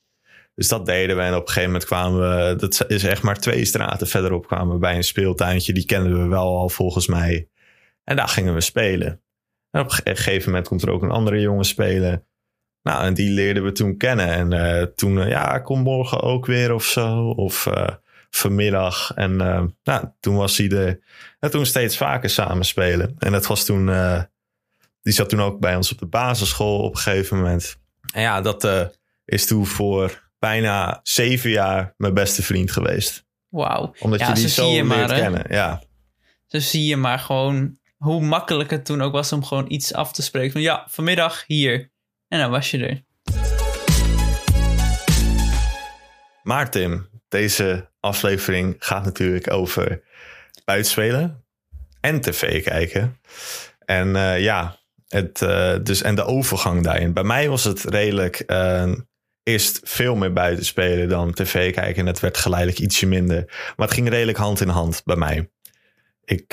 Dus 0.55 0.69
dat 0.69 0.87
deden 0.87 1.17
we. 1.17 1.23
En 1.23 1.35
op 1.35 1.41
een 1.41 1.47
gegeven 1.47 1.71
moment 1.71 1.85
kwamen 1.85 2.21
we... 2.21 2.57
Dat 2.57 2.85
is 2.89 3.05
echt 3.05 3.23
maar 3.23 3.39
twee 3.39 3.65
straten 3.65 4.07
verderop 4.07 4.47
kwamen 4.47 4.73
we 4.75 4.79
bij 4.79 4.97
een 4.97 5.05
speeltuintje. 5.05 5.73
Die 5.73 5.87
kenden 5.87 6.23
we 6.23 6.29
wel 6.29 6.57
al 6.57 6.69
volgens 6.69 7.07
mij. 7.07 7.49
En 8.09 8.17
daar 8.17 8.29
gingen 8.29 8.55
we 8.55 8.61
spelen. 8.61 9.23
En 9.71 9.81
op 9.81 9.87
een 9.87 9.93
ge- 9.93 10.03
gegeven 10.05 10.51
moment 10.51 10.69
komt 10.69 10.83
er 10.83 10.91
ook 10.91 11.03
een 11.03 11.11
andere 11.11 11.41
jongen 11.41 11.65
spelen. 11.65 12.27
Nou, 12.83 13.05
en 13.05 13.15
die 13.15 13.31
leerden 13.31 13.65
we 13.65 13.73
toen 13.73 13.97
kennen. 13.97 14.29
En 14.29 14.53
eh, 14.53 14.83
toen, 14.83 15.21
eh, 15.21 15.29
ja, 15.29 15.59
kom 15.59 15.81
morgen 15.81 16.21
ook 16.21 16.47
weer 16.47 16.75
of 16.75 16.85
zo. 16.85 17.29
Of 17.31 17.67
eh, 17.67 17.89
vanmiddag. 18.31 19.13
En 19.15 19.37
nou, 19.83 20.09
toen 20.21 20.37
was 20.37 20.57
hij 20.57 20.69
de... 20.69 21.03
En 21.39 21.51
toen 21.51 21.67
steeds 21.67 21.97
vaker 21.97 22.31
samen 22.31 22.65
spelen. 22.65 23.15
En 23.19 23.33
dat 23.33 23.47
was 23.47 23.65
toen... 23.65 23.87
die 25.03 25.13
zat 25.13 25.29
toen 25.29 25.41
ook 25.43 25.61
bij 25.61 25.77
ons 25.77 25.93
op 25.93 25.99
de 25.99 26.07
basisschool 26.07 26.79
op 26.83 26.95
een 26.95 27.01
gegeven 27.01 27.37
moment. 27.37 27.77
En 28.15 28.23
ja, 28.23 28.41
dat 28.41 28.69
is 29.25 29.47
toen 29.47 29.67
voor 29.67 30.31
bijna 30.39 31.01
zeven 31.03 31.51
jaar 31.51 31.95
mijn 31.97 32.15
beste 32.15 32.43
vriend 32.43 32.71
geweest. 32.71 33.25
wauw. 33.49 33.95
Omdat 34.01 34.21
Ja, 34.21 34.29
je 34.29 34.35
die 34.35 34.49
zo 34.49 34.71
leert 34.71 34.87
maar, 34.87 35.07
kennen. 35.15 35.45
Ja, 35.49 35.83
Zo 36.47 36.59
zie 36.59 36.85
je 36.85 36.97
maar 36.97 37.19
gewoon 37.19 37.79
hoe 37.99 38.21
makkelijk 38.21 38.71
het 38.71 38.85
toen 38.85 39.03
ook 39.03 39.13
was 39.13 39.33
om 39.33 39.45
gewoon 39.45 39.65
iets 39.69 39.95
af 39.95 40.13
te 40.13 40.23
spreken. 40.23 40.53
Van 40.53 40.61
ja, 40.61 40.87
vanmiddag 40.89 41.45
hier. 41.47 41.91
En 42.29 42.39
dan 42.39 42.51
was 42.51 42.71
je 42.71 42.87
er. 42.87 43.03
Maar 46.43 46.71
Tim, 46.71 47.09
deze 47.29 47.91
aflevering 48.01 48.77
gaat 48.79 49.05
natuurlijk 49.05 49.53
over 49.53 50.03
buitenspelen 50.65 51.45
en 52.01 52.21
tv 52.21 52.63
kijken. 52.63 53.21
En 53.85 54.17
eh, 54.17 54.41
ja, 54.41 54.79
het, 55.09 55.43
eh, 55.43 55.75
dus, 55.83 56.03
en 56.03 56.15
de 56.15 56.25
overgang 56.25 56.83
daarin. 56.83 57.13
Bij 57.13 57.23
mij 57.23 57.49
was 57.49 57.65
het 57.65 57.85
redelijk 57.85 58.37
eh, 58.41 58.93
eerst 59.43 59.81
veel 59.83 60.15
meer 60.15 60.33
buitenspelen 60.33 61.09
dan 61.09 61.33
tv 61.33 61.73
kijken. 61.73 62.01
En 62.01 62.07
het 62.07 62.21
werd 62.21 62.37
geleidelijk 62.37 62.79
ietsje 62.79 63.07
minder. 63.07 63.45
Maar 63.77 63.87
het 63.87 63.97
ging 63.97 64.09
redelijk 64.09 64.39
hand 64.39 64.61
in 64.61 64.69
hand 64.69 65.03
bij 65.05 65.17
mij. 65.17 65.51
Ik, 66.25 66.53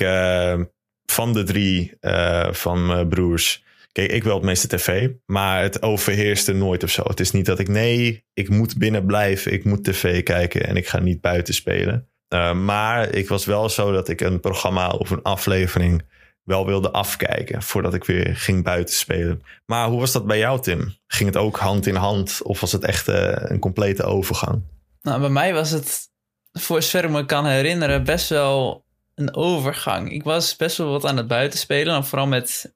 van 1.05 1.33
de 1.33 1.43
drie 1.43 1.97
eh, 2.00 2.53
van 2.53 2.85
mijn 2.85 3.07
broers 3.07 3.63
Kijk, 3.95 4.12
ik 4.12 4.24
wil 4.24 4.33
het 4.33 4.43
meeste 4.43 4.67
tv, 4.67 5.09
maar 5.25 5.62
het 5.62 5.81
overheerste 5.81 6.53
nooit 6.53 6.83
of 6.83 6.89
zo. 6.89 7.03
Het 7.03 7.19
is 7.19 7.31
niet 7.31 7.45
dat 7.45 7.59
ik, 7.59 7.67
nee, 7.67 8.25
ik 8.33 8.50
moet 8.50 8.77
binnen 8.77 9.05
blijven, 9.05 9.53
ik 9.53 9.63
moet 9.63 9.83
tv 9.83 10.24
kijken 10.24 10.67
en 10.67 10.75
ik 10.75 10.88
ga 10.88 11.00
niet 11.00 11.21
buiten 11.21 11.53
spelen. 11.53 12.07
Uh, 12.29 12.53
maar 12.53 13.09
ik 13.09 13.27
was 13.27 13.45
wel 13.45 13.69
zo 13.69 13.91
dat 13.91 14.09
ik 14.09 14.21
een 14.21 14.39
programma 14.39 14.88
of 14.88 15.09
een 15.09 15.21
aflevering 15.21 16.03
wel 16.43 16.65
wilde 16.65 16.91
afkijken 16.91 17.62
voordat 17.62 17.93
ik 17.93 18.03
weer 18.03 18.35
ging 18.35 18.63
buiten 18.63 18.95
spelen. 18.95 19.41
Maar 19.65 19.88
hoe 19.88 20.00
was 20.00 20.12
dat 20.12 20.25
bij 20.25 20.38
jou, 20.38 20.62
Tim? 20.62 20.95
Ging 21.07 21.29
het 21.29 21.38
ook 21.38 21.57
hand 21.57 21.85
in 21.85 21.95
hand 21.95 22.39
of 22.43 22.59
was 22.59 22.71
het 22.71 22.83
echt 22.83 23.07
uh, 23.07 23.35
een 23.35 23.59
complete 23.59 24.03
overgang? 24.03 24.62
Nou, 25.01 25.19
bij 25.19 25.29
mij 25.29 25.53
was 25.53 25.71
het, 25.71 26.09
voor 26.51 26.81
zover 26.81 27.03
ik 27.03 27.15
me 27.15 27.25
kan 27.25 27.45
herinneren, 27.45 28.03
best 28.03 28.29
wel 28.29 28.85
een 29.15 29.36
overgang. 29.36 30.12
Ik 30.12 30.24
was 30.24 30.55
best 30.55 30.77
wel 30.77 30.89
wat 30.89 31.05
aan 31.05 31.17
het 31.17 31.27
buitenspelen, 31.27 31.95
en 31.95 32.05
vooral 32.05 32.27
met 32.27 32.74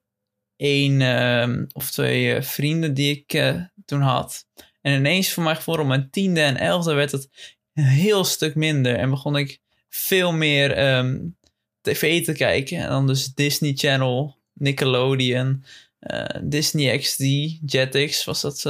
één 0.56 1.00
uh, 1.00 1.66
of 1.72 1.90
twee 1.90 2.34
uh, 2.34 2.42
vrienden 2.42 2.94
die 2.94 3.16
ik 3.16 3.32
uh, 3.34 3.62
toen 3.84 4.00
had. 4.00 4.46
En 4.80 4.94
ineens 4.94 5.32
voor 5.32 5.42
mij 5.42 5.54
gevoel 5.56 5.78
om 5.78 5.86
mijn 5.86 6.10
tiende 6.10 6.40
en 6.40 6.56
elfde 6.56 6.94
werd 6.94 7.12
het 7.12 7.28
een 7.74 7.84
heel 7.84 8.24
stuk 8.24 8.54
minder. 8.54 8.96
En 8.96 9.10
begon 9.10 9.36
ik 9.36 9.60
veel 9.88 10.32
meer 10.32 10.96
um, 10.96 11.36
tv 11.80 12.24
te 12.24 12.32
kijken. 12.32 12.78
En 12.78 12.88
dan 12.88 13.06
dus 13.06 13.34
Disney 13.34 13.72
Channel, 13.74 14.36
Nickelodeon, 14.52 15.64
uh, 16.00 16.24
Disney 16.42 16.98
XD, 16.98 17.18
Jetix 17.66 18.24
was 18.24 18.40
dat 18.40 18.62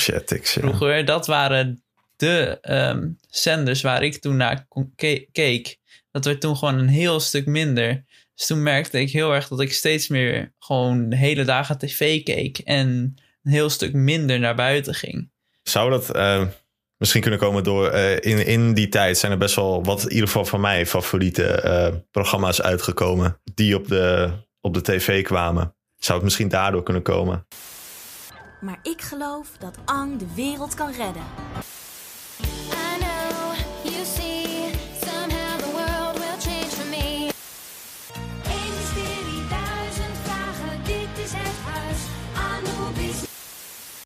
Jetix, 0.00 0.52
vroeger. 0.52 1.04
Dat 1.04 1.26
waren 1.26 1.82
de 2.16 2.58
um, 2.70 3.18
zenders 3.28 3.82
waar 3.82 4.02
ik 4.02 4.16
toen 4.20 4.36
naar 4.36 4.66
keek. 5.32 5.78
Dat 6.18 6.26
werd 6.26 6.40
toen 6.40 6.56
gewoon 6.56 6.78
een 6.78 6.88
heel 6.88 7.20
stuk 7.20 7.46
minder. 7.46 8.04
Dus 8.34 8.46
toen 8.46 8.62
merkte 8.62 9.00
ik 9.00 9.10
heel 9.10 9.34
erg 9.34 9.48
dat 9.48 9.60
ik 9.60 9.72
steeds 9.72 10.08
meer 10.08 10.54
gewoon 10.58 11.08
de 11.08 11.16
hele 11.16 11.44
dagen 11.44 11.78
tv 11.78 12.22
keek 12.22 12.58
en 12.58 12.88
een 13.42 13.50
heel 13.50 13.70
stuk 13.70 13.92
minder 13.92 14.38
naar 14.38 14.54
buiten 14.54 14.94
ging. 14.94 15.30
Zou 15.62 15.90
dat 15.90 16.16
uh, 16.16 16.46
misschien 16.96 17.20
kunnen 17.20 17.40
komen 17.40 17.64
door 17.64 17.94
uh, 17.94 18.12
in, 18.12 18.46
in 18.46 18.74
die 18.74 18.88
tijd 18.88 19.18
zijn 19.18 19.32
er 19.32 19.38
best 19.38 19.54
wel 19.54 19.84
wat 19.84 20.02
in 20.02 20.10
ieder 20.10 20.26
geval 20.26 20.44
van 20.44 20.60
mij 20.60 20.86
favoriete 20.86 21.62
uh, 21.64 22.00
programma's 22.10 22.60
uitgekomen 22.60 23.40
die 23.54 23.76
op 23.76 23.88
de, 23.88 24.30
op 24.60 24.74
de 24.74 24.82
tv 24.82 25.22
kwamen. 25.22 25.74
Zou 25.96 26.14
het 26.14 26.24
misschien 26.24 26.48
daardoor 26.48 26.82
kunnen 26.82 27.02
komen? 27.02 27.46
Maar 28.60 28.78
ik 28.82 29.02
geloof 29.02 29.48
dat 29.58 29.78
Ang 29.84 30.18
de 30.18 30.34
wereld 30.34 30.74
kan 30.74 30.92
redden. 30.92 31.22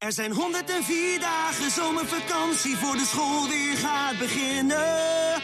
Er 0.02 0.12
zijn 0.12 0.32
104 0.32 1.20
dagen 1.20 1.70
zomervakantie 1.70 2.76
voor 2.76 2.96
de 2.96 3.04
school 3.04 3.48
weer 3.48 3.76
gaat 3.76 4.18
beginnen. 4.18 5.42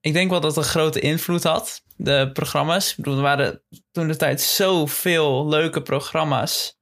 Ik 0.00 0.12
denk 0.12 0.30
wel 0.30 0.40
dat 0.40 0.56
het 0.56 0.64
een 0.64 0.70
grote 0.70 1.00
invloed 1.00 1.42
had, 1.42 1.82
de 1.96 2.30
programma's. 2.32 2.90
Ik 2.90 2.96
bedoel, 2.96 3.16
er 3.16 3.22
waren 3.22 3.62
toen 3.92 4.08
de 4.08 4.16
tijd 4.16 4.40
zoveel 4.40 5.48
leuke 5.48 5.82
programma's. 5.82 6.78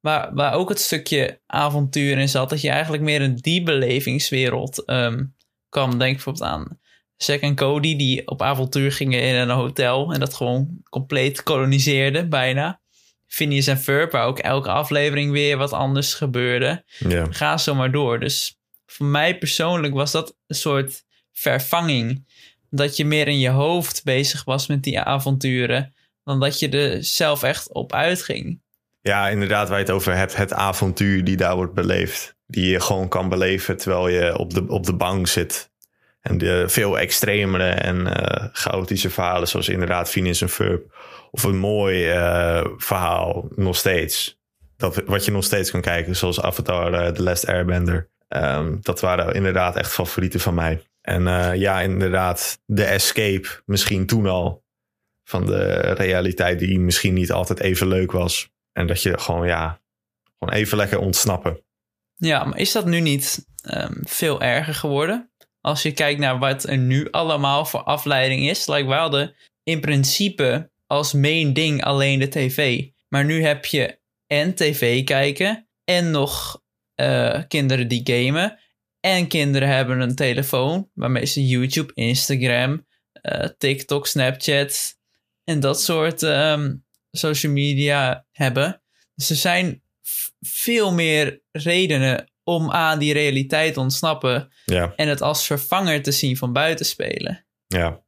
Waar, 0.00 0.34
waar 0.34 0.52
ook 0.52 0.68
het 0.68 0.80
stukje 0.80 1.40
avontuur 1.46 2.18
in 2.18 2.28
zat. 2.28 2.50
Dat 2.50 2.60
je 2.60 2.70
eigenlijk 2.70 3.02
meer 3.02 3.20
in 3.20 3.34
die 3.34 3.62
belevingswereld 3.62 4.88
um, 4.90 5.36
kwam. 5.68 5.98
Denk 5.98 6.12
bijvoorbeeld 6.14 6.44
aan 6.44 6.78
Zack 7.16 7.40
en 7.40 7.54
Cody 7.54 7.96
die 7.96 8.26
op 8.26 8.42
avontuur 8.42 8.92
gingen 8.92 9.22
in 9.22 9.34
een 9.34 9.50
hotel 9.50 10.12
en 10.12 10.20
dat 10.20 10.34
gewoon 10.34 10.68
compleet 10.90 11.42
koloniseerden 11.42 12.28
bijna. 12.28 12.80
Phineas 13.26 13.66
en 13.66 13.78
Ferb, 13.78 14.12
waar 14.12 14.26
ook 14.26 14.38
elke 14.38 14.70
aflevering 14.70 15.32
weer 15.32 15.56
wat 15.56 15.72
anders 15.72 16.14
gebeurde. 16.14 16.84
Ja. 16.98 17.26
Ga 17.30 17.58
zo 17.58 17.74
maar 17.74 17.90
door. 17.90 18.20
Dus 18.20 18.58
voor 18.86 19.06
mij 19.06 19.38
persoonlijk 19.38 19.94
was 19.94 20.12
dat 20.12 20.36
een 20.46 20.56
soort 20.56 21.04
vervanging. 21.32 22.24
Dat 22.70 22.96
je 22.96 23.04
meer 23.04 23.28
in 23.28 23.38
je 23.38 23.48
hoofd 23.48 24.04
bezig 24.04 24.44
was 24.44 24.66
met 24.66 24.82
die 24.82 25.00
avonturen 25.00 25.94
dan 26.24 26.40
dat 26.40 26.58
je 26.58 26.68
er 26.68 27.04
zelf 27.04 27.42
echt 27.42 27.72
op 27.72 27.92
uitging. 27.92 28.60
Ja, 29.00 29.28
inderdaad, 29.28 29.68
waar 29.68 29.78
je 29.78 29.84
het 29.84 29.94
over 29.94 30.16
hebt. 30.16 30.36
Het 30.36 30.52
avontuur 30.52 31.24
die 31.24 31.36
daar 31.36 31.56
wordt 31.56 31.74
beleefd. 31.74 32.36
Die 32.46 32.70
je 32.70 32.80
gewoon 32.80 33.08
kan 33.08 33.28
beleven 33.28 33.76
terwijl 33.76 34.08
je 34.08 34.38
op 34.38 34.54
de, 34.54 34.68
op 34.68 34.86
de 34.86 34.94
bank 34.94 35.26
zit. 35.26 35.70
En 36.26 36.38
de 36.38 36.68
veel 36.68 36.98
extremere 36.98 37.68
en 37.68 37.96
uh, 37.96 38.48
chaotische 38.52 39.10
verhalen, 39.10 39.48
zoals 39.48 39.68
inderdaad 39.68 40.10
Phineas 40.10 40.40
en 40.40 40.48
Ferb. 40.48 40.94
Of 41.30 41.42
een 41.42 41.58
mooi 41.58 42.14
uh, 42.14 42.66
verhaal, 42.76 43.48
nog 43.54 43.76
steeds. 43.76 44.38
Dat, 44.76 45.02
wat 45.04 45.24
je 45.24 45.30
nog 45.30 45.44
steeds 45.44 45.70
kan 45.70 45.80
kijken, 45.80 46.16
zoals 46.16 46.40
Avatar, 46.40 46.92
uh, 46.92 47.08
The 47.08 47.22
Last 47.22 47.46
Airbender. 47.46 48.10
Um, 48.28 48.78
dat 48.82 49.00
waren 49.00 49.34
inderdaad 49.34 49.76
echt 49.76 49.92
favorieten 49.92 50.40
van 50.40 50.54
mij. 50.54 50.82
En 51.00 51.22
ja, 51.58 51.80
inderdaad, 51.80 52.58
de 52.64 52.84
escape, 52.84 53.48
misschien 53.64 54.06
toen 54.06 54.26
al. 54.26 54.64
Van 55.24 55.46
de 55.46 55.80
realiteit 55.80 56.58
die 56.58 56.78
misschien 56.80 57.14
niet 57.14 57.32
altijd 57.32 57.60
even 57.60 57.86
leuk 57.86 58.12
was. 58.12 58.50
En 58.72 58.86
dat 58.86 59.02
je 59.02 59.18
gewoon, 59.18 59.46
ja, 59.46 59.80
gewoon 60.38 60.54
even 60.54 60.76
lekker 60.76 60.98
ontsnappen. 60.98 61.60
Ja, 62.14 62.44
maar 62.44 62.58
is 62.58 62.72
dat 62.72 62.86
nu 62.86 63.00
niet 63.00 63.46
um, 63.74 64.00
veel 64.04 64.42
erger 64.42 64.74
geworden? 64.74 65.30
Als 65.66 65.82
je 65.82 65.92
kijkt 65.92 66.20
naar 66.20 66.38
wat 66.38 66.68
er 66.68 66.78
nu 66.78 67.10
allemaal 67.10 67.64
voor 67.64 67.82
afleiding 67.82 68.48
is. 68.48 68.66
Like, 68.66 69.10
we 69.10 69.34
in 69.62 69.80
principe 69.80 70.70
als 70.86 71.12
main 71.12 71.52
ding 71.52 71.84
alleen 71.84 72.18
de 72.18 72.28
tv. 72.28 72.84
Maar 73.08 73.24
nu 73.24 73.42
heb 73.42 73.64
je 73.64 73.98
en 74.26 74.54
tv 74.54 75.04
kijken 75.04 75.68
en 75.84 76.10
nog 76.10 76.62
uh, 77.00 77.42
kinderen 77.48 77.88
die 77.88 78.00
gamen. 78.04 78.58
En 79.00 79.26
kinderen 79.26 79.68
hebben 79.68 80.00
een 80.00 80.14
telefoon 80.14 80.90
waarmee 80.94 81.26
ze 81.26 81.46
YouTube, 81.46 81.92
Instagram, 81.94 82.86
uh, 83.22 83.48
TikTok, 83.58 84.06
Snapchat 84.06 84.98
en 85.44 85.60
dat 85.60 85.82
soort 85.82 86.22
um, 86.22 86.84
social 87.10 87.52
media 87.52 88.26
hebben. 88.32 88.82
Dus 89.14 89.30
er 89.30 89.36
zijn 89.36 89.82
veel 90.40 90.92
meer 90.92 91.40
redenen 91.52 92.30
om 92.48 92.70
aan 92.70 92.98
die 92.98 93.12
realiteit 93.12 93.74
te 93.74 93.80
ontsnappen. 93.80 94.52
Ja. 94.64 94.92
En 94.96 95.08
het 95.08 95.22
als 95.22 95.46
vervanger 95.46 96.02
te 96.02 96.12
zien 96.12 96.36
van 96.36 96.52
buitenspelen. 96.52 97.46
Ja. 97.66 98.04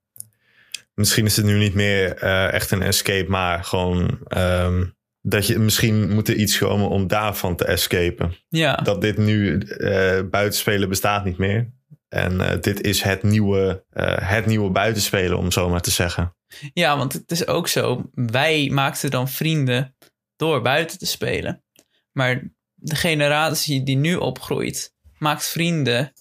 Misschien 0.95 1.27
is 1.27 1.37
het 1.37 1.45
nu 1.45 1.59
niet 1.59 1.75
meer 1.75 2.23
uh, 2.23 2.53
echt 2.53 2.71
een 2.71 2.83
escape, 2.83 3.31
maar 3.31 3.65
gewoon 3.65 4.19
um, 4.37 4.97
dat 5.21 5.47
je 5.47 5.59
misschien 5.59 6.13
moet 6.13 6.29
er 6.29 6.35
iets 6.35 6.59
komen 6.59 6.89
om 6.89 7.07
daarvan 7.07 7.57
te 7.57 7.65
escapen. 7.65 8.35
Ja. 8.49 8.75
Dat 8.75 9.01
dit 9.01 9.17
nu 9.17 9.53
uh, 9.53 10.21
buitenspelen 10.31 10.89
bestaat 10.89 11.25
niet 11.25 11.39
meer. 11.39 11.71
En 12.09 12.33
uh, 12.33 12.51
dit 12.61 12.81
is 12.81 13.03
het 13.03 13.23
nieuwe, 13.23 13.85
het 14.23 14.47
nieuwe 14.47 14.71
buitenspelen, 14.71 15.39
om 15.39 15.51
zo 15.51 15.69
maar 15.69 15.81
te 15.81 15.91
zeggen. 15.91 16.37
Ja, 16.73 16.97
want 16.97 17.13
het 17.13 17.31
is 17.31 17.47
ook 17.47 17.69
zo. 17.69 18.11
Wij 18.13 18.69
maakten 18.73 19.11
dan 19.11 19.29
vrienden 19.29 19.97
door 20.37 20.63
buiten 20.63 20.99
te 20.99 21.07
spelen. 21.07 21.65
Maar 22.13 22.57
de 22.81 22.97
generatie 22.97 23.83
die 23.83 23.97
nu 23.97 24.15
opgroeit, 24.15 24.95
maakt 25.19 25.47
vrienden 25.47 26.13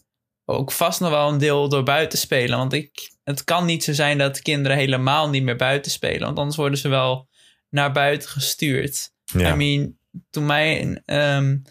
ook 0.45 0.71
vast 0.71 0.99
nog 0.99 1.09
wel 1.09 1.29
een 1.29 1.37
deel 1.37 1.69
door 1.69 1.83
buiten 1.83 2.19
spelen. 2.19 2.57
Want 2.57 2.73
ik, 2.73 3.11
het 3.23 3.43
kan 3.43 3.65
niet 3.65 3.83
zo 3.83 3.93
zijn 3.93 4.17
dat 4.17 4.41
kinderen 4.41 4.77
helemaal 4.77 5.29
niet 5.29 5.43
meer 5.43 5.55
buiten 5.55 5.91
spelen. 5.91 6.25
Want 6.25 6.37
anders 6.37 6.57
worden 6.57 6.79
ze 6.79 6.87
wel 6.87 7.29
naar 7.69 7.91
buiten 7.91 8.29
gestuurd. 8.29 9.11
Ja. 9.23 9.53
I 9.53 9.55
mean, 9.55 9.97
toen 10.29 10.45
mijn, 10.45 11.03
um, 11.05 11.61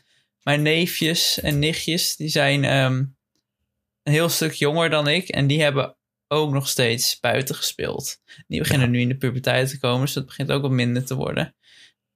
mijn 0.42 0.62
neefjes 0.62 1.40
en 1.40 1.58
nichtjes, 1.58 2.16
die 2.16 2.28
zijn 2.28 2.64
um, 2.64 3.16
een 4.02 4.12
heel 4.12 4.28
stuk 4.28 4.52
jonger 4.52 4.90
dan 4.90 5.08
ik. 5.08 5.28
En 5.28 5.46
die 5.46 5.62
hebben 5.62 5.96
ook 6.28 6.52
nog 6.52 6.68
steeds 6.68 7.20
buiten 7.20 7.54
gespeeld. 7.54 8.18
Die 8.46 8.58
beginnen 8.58 8.86
Ja. 8.86 8.92
nu 8.92 9.00
in 9.00 9.08
de 9.08 9.16
puberteit 9.16 9.68
te 9.68 9.78
komen, 9.78 10.00
dus 10.00 10.12
dat 10.12 10.26
begint 10.26 10.50
ook 10.50 10.62
wat 10.62 10.70
minder 10.70 11.04
te 11.04 11.14
worden. 11.14 11.55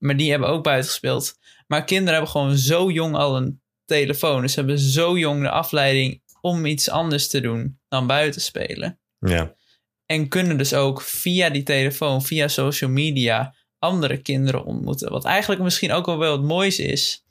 Maar 0.01 0.17
die 0.17 0.31
hebben 0.31 0.49
ook 0.49 0.63
buiten 0.63 0.91
gespeeld. 0.91 1.39
Maar 1.67 1.85
kinderen 1.85 2.13
hebben 2.13 2.31
gewoon 2.31 2.57
zo 2.57 2.91
jong 2.91 3.15
al 3.15 3.37
een 3.37 3.61
telefoon. 3.85 4.41
Dus 4.41 4.53
ze 4.53 4.59
hebben 4.59 4.79
zo 4.79 5.19
jong 5.19 5.43
de 5.43 5.51
afleiding 5.51 6.23
om 6.41 6.67
iets 6.67 6.91
anders 6.91 7.29
te 7.29 7.41
doen 7.41 7.79
dan 7.89 8.07
buiten 8.07 8.41
spelen. 8.41 9.01
Ja. 9.19 9.55
En 10.07 10.29
kunnen 10.29 10.59
dus 10.59 10.75
ook 10.75 11.03
via 11.03 11.51
die 11.51 11.63
telefoon, 11.63 12.23
via 12.23 12.49
social 12.49 12.91
media, 12.91 13.55
andere 13.79 14.17
kinderen 14.17 14.65
ontmoeten. 14.65 15.11
Wat 15.11 15.25
eigenlijk 15.25 15.63
misschien 15.63 15.93
ook 15.93 16.07
wel 16.07 16.19
wel 16.19 16.33
het 16.33 16.47
mooiste 16.47 16.83
is. 16.83 17.25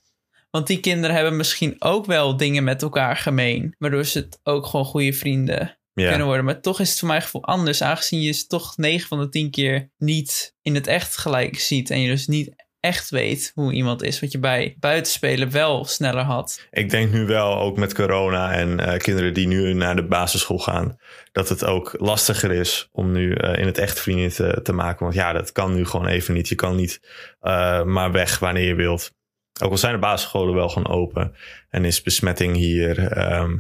Want 0.50 0.68
die 0.68 0.80
kinderen 0.80 1.16
hebben 1.16 1.38
misschien 1.38 1.76
ook 1.80 2.06
wel 2.06 2.38
dingen 2.38 2.64
met 2.64 2.82
elkaar 2.82 3.18
gemeen. 3.18 3.76
Waardoor 3.78 4.06
ze 4.06 4.20
het 4.20 4.40
ook 4.44 4.66
gewoon 4.66 4.86
goede 4.86 5.14
vrienden 5.14 5.79
Ja. 6.00 6.10
kunnen 6.10 6.27
worden. 6.27 6.46
Maar 6.46 6.62
toch 6.62 6.79
is 6.79 6.89
het 6.89 7.00
voor 7.00 7.08
mijn 7.08 7.22
gevoel 7.22 7.44
anders. 7.44 7.82
Aangezien 7.82 8.22
je 8.22 8.32
ze 8.32 8.48
toch 8.48 8.77
9 8.77 9.08
van 9.08 9.20
de 9.20 9.29
10 9.29 9.51
keer 9.51 9.91
niet 9.98 10.56
in 10.62 10.75
het 10.75 10.88
echt 10.88 11.18
gelijk 11.18 11.60
ziet. 11.60 11.89
En 11.89 12.01
je 12.01 12.10
dus 12.10 12.27
niet 12.27 12.68
echt 12.79 13.10
weet 13.10 13.51
hoe 13.56 13.74
iemand 13.74 14.03
is. 14.03 14.20
Wat 14.20 14.32
je 14.32 14.39
bij 14.39 14.75
buitenspelen 14.79 15.51
wel 15.51 15.86
sneller 15.86 16.24
had. 16.24 16.68
Ik 16.72 16.89
denk 16.89 17.12
nu 17.12 17.25
wel, 17.25 17.58
ook 17.58 17.77
met 17.77 17.94
corona 17.94 18.53
en 18.53 18.79
eh, 18.79 18.98
kinderen 18.98 19.34
die 19.34 19.48
nu 19.48 19.74
naar 19.74 19.96
de 19.96 20.06
basisschool 20.06 20.60
gaan, 20.60 20.98
dat 21.32 21.50
het 21.50 21.65
ook 21.65 21.96
lastiger 21.98 22.51
is 22.51 22.89
om 22.91 23.12
nu 23.12 23.34
eh, 23.34 23.60
in 23.60 23.65
het 23.65 23.77
echt 23.77 24.00
vrienden 24.00 24.32
te, 24.32 24.60
te 24.63 24.74
maken. 24.74 25.03
Want 25.03 25.15
ja, 25.15 25.34
dat 25.34 25.51
kan 25.51 25.75
nu 25.75 25.86
gewoon 25.86 26.08
even 26.08 26.34
niet. 26.34 26.48
Je 26.48 26.56
kan 26.56 26.75
niet 26.75 27.00
eh, 27.39 27.84
maar 27.84 28.12
weg 28.12 28.39
wanneer 28.39 28.68
je 28.68 28.75
wilt. 28.75 29.18
Ook 29.62 29.72
al 29.72 29.77
zijn 29.77 29.94
de 29.94 30.00
basisscholen 30.00 30.53
wel 30.53 30.70
gewoon 30.70 30.94
open 30.94 31.36
en 31.70 31.86
is 31.86 32.01
besmetting 32.01 32.56
hier 32.56 33.08
ehm, 33.08 33.58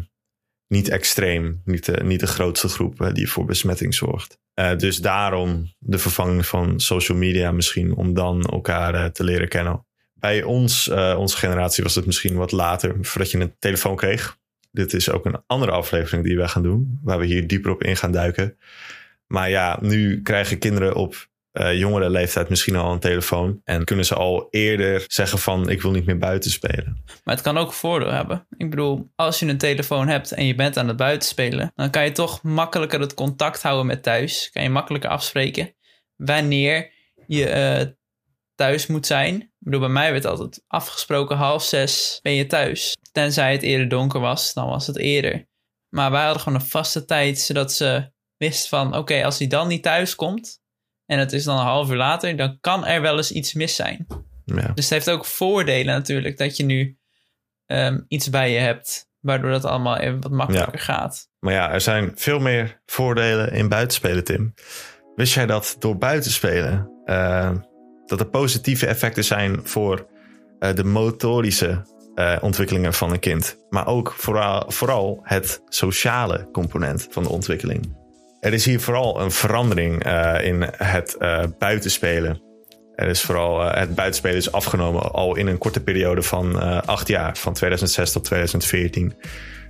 niet 0.69 0.89
extreem. 0.89 1.61
Niet 1.65 1.85
de, 1.85 2.03
niet 2.03 2.19
de 2.19 2.27
grootste 2.27 2.67
groep 2.67 3.01
eh, 3.01 3.13
die 3.13 3.29
voor 3.29 3.45
besmetting 3.45 3.95
zorgt. 3.95 4.39
Eh, 4.53 4.77
dus 4.77 4.97
daarom 4.97 5.73
de 5.77 5.97
vervanging 5.97 6.45
van 6.45 6.79
social 6.79 7.17
media 7.17 7.51
misschien 7.51 7.95
om 7.95 8.13
dan 8.13 8.41
elkaar 8.43 8.93
eh, 8.93 9.05
te 9.05 9.23
leren 9.23 9.47
kennen. 9.47 9.85
Bij 10.13 10.43
ons, 10.43 10.89
onze 11.17 11.37
generatie, 11.37 11.83
was 11.83 11.95
het 11.95 12.05
misschien 12.05 12.35
wat 12.35 12.51
later 12.51 12.95
voordat 13.01 13.31
je 13.31 13.39
een 13.39 13.55
telefoon 13.59 13.95
kreeg. 13.95 14.37
Dit 14.71 14.93
is 14.93 15.09
ook 15.09 15.25
een 15.25 15.41
andere 15.47 15.71
aflevering 15.71 16.23
die 16.23 16.37
wij 16.37 16.47
gaan 16.47 16.63
doen, 16.63 16.99
waar 17.03 17.19
we 17.19 17.25
hier 17.25 17.47
dieper 17.47 17.71
op 17.71 17.83
in 17.83 17.97
gaan 17.97 18.11
duiken. 18.11 18.57
Maar 19.27 19.49
ja, 19.49 19.77
nu 19.81 20.21
krijgen 20.21 20.57
kinderen 20.57 20.95
op 20.95 21.27
eh, 21.51 21.79
jongere 21.79 22.09
leeftijd 22.09 22.49
misschien 22.49 22.75
al 22.75 22.91
een 22.91 22.99
telefoon. 22.99 23.61
En 23.63 23.85
kunnen 23.85 24.05
ze 24.05 24.15
al 24.15 24.47
eerder 24.49 25.03
zeggen 25.07 25.39
van 25.39 25.69
ik 25.69 25.81
wil 25.81 25.91
niet 25.91 26.05
meer 26.05 26.17
buiten 26.17 26.51
spelen. 26.51 27.03
Maar 27.23 27.35
het 27.35 27.43
kan 27.43 27.57
ook 27.57 27.67
een 27.67 27.73
voordeel 27.73 28.11
hebben. 28.11 28.47
Ik 28.57 28.69
bedoel, 28.69 29.11
als 29.15 29.39
je 29.39 29.45
een 29.45 29.57
telefoon 29.57 30.07
hebt 30.07 30.31
en 30.31 30.45
je 30.45 30.55
bent 30.55 30.77
aan 30.77 30.87
het 30.87 30.97
buitenspelen, 30.97 31.71
dan 31.75 31.89
kan 31.89 32.03
je 32.03 32.11
toch 32.11 32.43
makkelijker 32.43 32.99
het 32.99 33.13
contact 33.13 33.61
houden 33.61 33.85
met 33.85 34.03
thuis. 34.03 34.49
Kan 34.53 34.63
je 34.63 34.69
makkelijker 34.69 35.09
afspreken 35.09 35.75
wanneer 36.15 36.91
je 37.27 37.45
eh, 37.45 37.85
thuis 38.55 38.87
moet 38.87 39.05
zijn. 39.05 39.35
Ik 39.41 39.49
bedoel, 39.59 39.79
bij 39.79 39.89
mij 39.89 40.11
werd 40.11 40.25
altijd 40.25 40.63
afgesproken 40.67 41.37
half 41.37 41.63
zes 41.63 42.19
ben 42.21 42.33
je 42.33 42.45
thuis. 42.45 42.97
Tenzij 43.11 43.51
het 43.51 43.61
eerder 43.61 43.89
donker 43.89 44.19
was, 44.19 44.53
dan 44.53 44.67
was 44.67 44.87
het 44.87 44.97
eerder. 44.97 45.47
Maar 45.89 46.11
wij 46.11 46.23
hadden 46.23 46.41
gewoon 46.41 46.59
een 46.59 46.67
vaste 46.67 47.05
tijd, 47.05 47.39
zodat 47.39 47.73
ze 47.73 48.11
wist 48.37 48.67
van 48.67 48.95
oké, 48.97 49.25
als 49.25 49.39
hij 49.39 49.47
dan 49.47 49.67
niet 49.67 49.83
thuis 49.83 50.15
komt 50.15 50.59
en 51.09 51.19
het 51.19 51.33
is 51.33 51.43
dan 51.43 51.57
een 51.57 51.65
half 51.65 51.89
uur 51.89 51.95
later, 51.95 52.35
dan 52.35 52.57
kan 52.61 52.85
er 52.85 53.01
wel 53.01 53.17
eens 53.17 53.31
iets 53.31 53.53
mis 53.53 53.75
zijn. 53.75 54.07
Ja. 54.45 54.71
Dus 54.73 54.83
het 54.83 54.89
heeft 54.89 55.09
ook 55.09 55.25
voordelen 55.25 55.93
natuurlijk 55.93 56.37
dat 56.37 56.57
je 56.57 56.63
nu 56.63 56.97
ehm, 57.65 57.99
iets 58.07 58.29
bij 58.29 58.51
je 58.51 58.59
hebt, 58.59 59.09
waardoor 59.19 59.51
dat 59.51 59.65
allemaal 59.65 59.97
even 59.97 60.21
wat 60.21 60.31
makkelijker 60.31 60.79
gaat. 60.79 61.29
Maar 61.39 61.53
ja, 61.53 61.71
er 61.71 61.81
zijn 61.81 62.11
veel 62.15 62.39
meer 62.39 62.81
voordelen 62.85 63.51
in 63.51 63.69
buitenspelen, 63.69 64.23
Tim. 64.23 64.53
Wist 65.15 65.33
jij 65.33 65.45
dat 65.45 65.75
door 65.79 65.97
buitenspelen 65.97 66.91
eh, 67.05 67.51
dat 68.05 68.19
er 68.19 68.29
positieve 68.29 68.85
effecten 68.85 69.23
zijn 69.23 69.59
voor 69.63 70.07
eh, 70.59 70.73
de 70.73 70.83
motorische 70.83 71.85
eh, 72.15 72.37
ontwikkelingen 72.41 72.93
van 72.93 73.11
een 73.11 73.19
kind, 73.19 73.57
maar 73.69 73.87
ook 73.87 74.13
vooral, 74.17 74.71
vooral 74.71 75.19
het 75.23 75.61
sociale 75.65 76.49
component 76.51 77.07
van 77.09 77.23
de 77.23 77.29
ontwikkeling. 77.29 77.97
Er 78.39 78.53
is 78.53 78.65
hier 78.65 78.79
vooral 78.79 79.21
een 79.21 79.31
verandering 79.31 80.03
eh, 80.03 80.45
in 80.45 80.65
het 80.77 81.15
eh, 81.17 81.43
buitenspelen. 81.57 82.41
Er 82.95 83.07
is 83.07 83.21
vooral 83.21 83.63
eh, 83.63 83.79
het 83.79 83.95
buitenspelen 83.95 84.37
is 84.37 84.51
afgenomen 84.51 85.11
al 85.11 85.35
in 85.35 85.47
een 85.47 85.57
korte 85.57 85.79
periode 85.79 86.21
van 86.21 86.55
acht 86.85 87.07
jaar, 87.07 87.37
van 87.37 87.53
2006 87.53 88.11
tot 88.11 88.23
2014. 88.23 89.13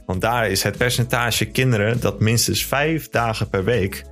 Want 0.06 0.22
daar 0.22 0.50
is 0.50 0.64
het 0.64 0.78
percentage 0.78 1.46
kinderen 1.46 2.00
dat 2.00 2.20
minstens 2.20 2.66
vijf 2.66 3.10
dagen 3.10 3.50
per 3.50 3.64
week 3.64 4.04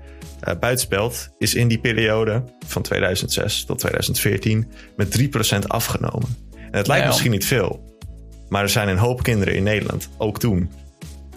buitenspeelt, 0.59 1.29
is 1.37 1.55
in 1.55 1.67
die 1.67 1.79
periode 1.79 2.43
van 2.67 2.81
2006 2.81 3.65
tot 3.65 3.79
2014 3.79 4.71
met 4.95 5.11
3% 5.11 5.67
afgenomen. 5.67 6.37
En 6.53 6.77
het 6.77 6.87
lijkt 6.87 7.03
Ja. 7.03 7.09
misschien 7.09 7.31
niet 7.31 7.45
veel, 7.45 7.97
maar 8.49 8.61
er 8.61 8.69
zijn 8.69 8.87
een 8.87 8.97
hoop 8.97 9.23
kinderen 9.23 9.55
in 9.55 9.63
Nederland, 9.63 10.09
ook 10.17 10.39
toen. 10.39 10.71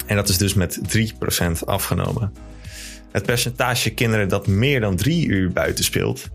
En 0.06 0.16
dat 0.16 0.28
is 0.28 0.38
dus 0.38 0.54
met 0.54 0.80
3% 0.88 1.64
afgenomen. 1.64 2.32
Het 3.12 3.26
percentage 3.26 3.90
kinderen 3.90 4.28
dat 4.28 4.46
meer 4.46 4.80
dan 4.80 4.96
drie 4.96 5.26
uur 5.26 5.52
buiten 5.52 5.84
speelt, 5.84 6.28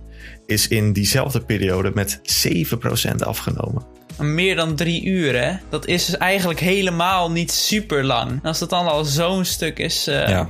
is 0.45 0.67
in 0.67 0.93
diezelfde 0.93 1.39
periode 1.39 1.91
met 1.93 2.19
7% 2.23 3.15
afgenomen. 3.19 3.85
Meer 4.19 4.55
dan 4.55 4.75
drie 4.75 5.03
uur, 5.05 5.35
hè? 5.43 5.53
Dat 5.69 5.85
is 5.87 6.05
dus 6.05 6.17
eigenlijk 6.17 6.59
helemaal 6.59 7.31
niet 7.31 7.51
super 7.51 8.03
lang. 8.03 8.31
En 8.31 8.41
als 8.41 8.59
dat 8.59 8.69
dan 8.69 8.87
al 8.87 9.03
zo'n 9.05 9.45
stuk 9.45 9.79
is. 9.79 10.07
eh, 10.07 10.29
Ja. 10.29 10.49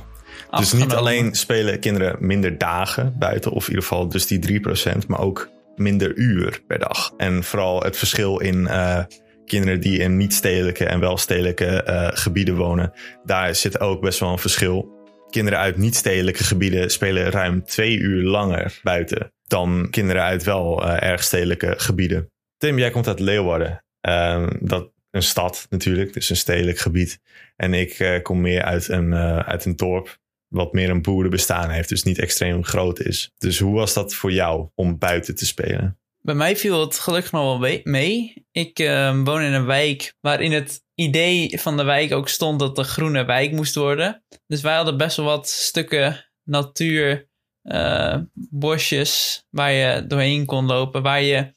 Dus 0.50 0.72
niet 0.72 0.92
alleen 0.92 1.34
spelen 1.34 1.78
kinderen 1.80 2.16
minder 2.20 2.58
dagen 2.58 3.14
buiten, 3.18 3.50
of 3.50 3.62
in 3.62 3.68
ieder 3.68 3.82
geval 3.82 4.08
dus 4.08 4.26
die 4.26 4.38
3%, 4.38 5.06
maar 5.06 5.20
ook 5.20 5.48
minder 5.76 6.16
uur 6.16 6.60
per 6.66 6.78
dag. 6.78 7.12
En 7.16 7.44
vooral 7.44 7.82
het 7.82 7.96
verschil 7.96 8.38
in 8.38 8.66
eh, 8.66 8.98
kinderen 9.46 9.80
die 9.80 9.98
in 9.98 10.16
niet-stedelijke 10.16 10.84
en 10.84 11.00
wel 11.00 11.16
stedelijke 11.16 11.82
eh, 11.82 12.08
gebieden 12.12 12.56
wonen, 12.56 12.92
daar 13.24 13.54
zit 13.54 13.80
ook 13.80 14.00
best 14.00 14.18
wel 14.20 14.30
een 14.32 14.38
verschil. 14.38 14.94
Kinderen 15.36 15.58
uit 15.60 15.76
niet-stedelijke 15.76 16.44
gebieden 16.44 16.90
spelen 16.90 17.30
ruim 17.30 17.64
twee 17.64 17.98
uur 17.98 18.22
langer 18.22 18.80
buiten 18.82 19.32
dan 19.46 19.88
kinderen 19.90 20.22
uit 20.22 20.44
wel 20.44 20.84
eh, 20.84 21.08
erg 21.10 21.22
stedelijke 21.22 21.74
gebieden. 21.76 22.30
Tim, 22.56 22.78
jij 22.78 22.90
komt 22.90 23.06
uit 23.06 23.20
Leeuwarden. 23.20 23.84
Ehm, 24.00 24.56
dat 24.60 24.92
een 25.10 25.22
stad 25.22 25.66
natuurlijk, 25.70 26.12
dus 26.12 26.30
een 26.30 26.36
stedelijk 26.36 26.78
gebied. 26.78 27.20
En 27.56 27.74
ik 27.74 27.90
eh, 27.98 28.22
kom 28.22 28.40
meer 28.40 28.62
uit 28.62 28.88
een, 28.88 29.12
eh, 29.12 29.38
uit 29.38 29.64
een 29.64 29.76
dorp 29.76 30.18
wat 30.48 30.72
meer 30.72 30.90
een 30.90 31.02
boerenbestaan 31.02 31.70
heeft, 31.70 31.88
dus 31.88 32.02
niet 32.02 32.18
extreem 32.18 32.64
groot 32.64 33.00
is. 33.00 33.30
Dus 33.38 33.58
hoe 33.58 33.74
was 33.74 33.94
dat 33.94 34.14
voor 34.14 34.32
jou 34.32 34.68
om 34.74 34.98
buiten 34.98 35.34
te 35.34 35.46
spelen? 35.46 35.98
Bij 36.20 36.34
mij 36.34 36.56
viel 36.56 36.80
het 36.80 36.98
gelukkig 36.98 37.32
nog 37.32 37.42
wel 37.42 37.60
we- 37.60 37.80
mee. 37.84 38.46
Ik 38.52 38.78
eh, 38.78 39.22
woon 39.24 39.42
in 39.42 39.52
een 39.52 39.66
wijk 39.66 40.14
waarin 40.20 40.52
het 40.52 40.84
idee 40.96 41.60
van 41.60 41.76
de 41.76 41.84
wijk 41.84 42.12
ook 42.12 42.28
stond 42.28 42.58
dat 42.58 42.76
de 42.76 42.84
groene 42.84 43.24
wijk 43.24 43.52
moest 43.52 43.74
worden. 43.74 44.24
Dus 44.46 44.60
wij 44.60 44.74
hadden 44.74 44.96
best 44.96 45.16
wel 45.16 45.26
wat 45.26 45.48
stukken 45.48 46.26
natuur, 46.42 47.28
eh, 47.62 48.18
bosjes 48.50 49.44
waar 49.50 49.72
je 49.72 50.06
doorheen 50.06 50.46
kon 50.46 50.66
lopen, 50.66 51.02
waar 51.02 51.22
je 51.22 51.54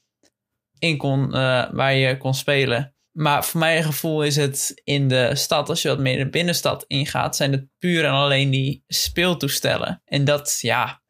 in 0.79 0.97
kon, 0.97 1.33
eh, 1.33 1.71
waar 1.71 1.93
je 1.93 2.17
kon 2.17 2.33
spelen. 2.33 2.95
Maar 3.11 3.45
voor 3.45 3.59
mijn 3.59 3.83
gevoel 3.83 4.23
is 4.23 4.35
het 4.35 4.81
in 4.83 5.07
de 5.07 5.35
stad, 5.35 5.69
als 5.69 5.81
je 5.81 5.87
wat 5.87 5.99
meer 5.99 6.17
de 6.17 6.29
binnenstad 6.29 6.83
ingaat, 6.87 7.35
zijn 7.35 7.51
het 7.51 7.67
puur 7.77 8.05
en 8.05 8.11
alleen 8.11 8.49
die 8.49 8.83
speeltoestellen. 8.87 10.01
En 10.05 10.25
dat, 10.25 10.57
ja, 10.61 11.01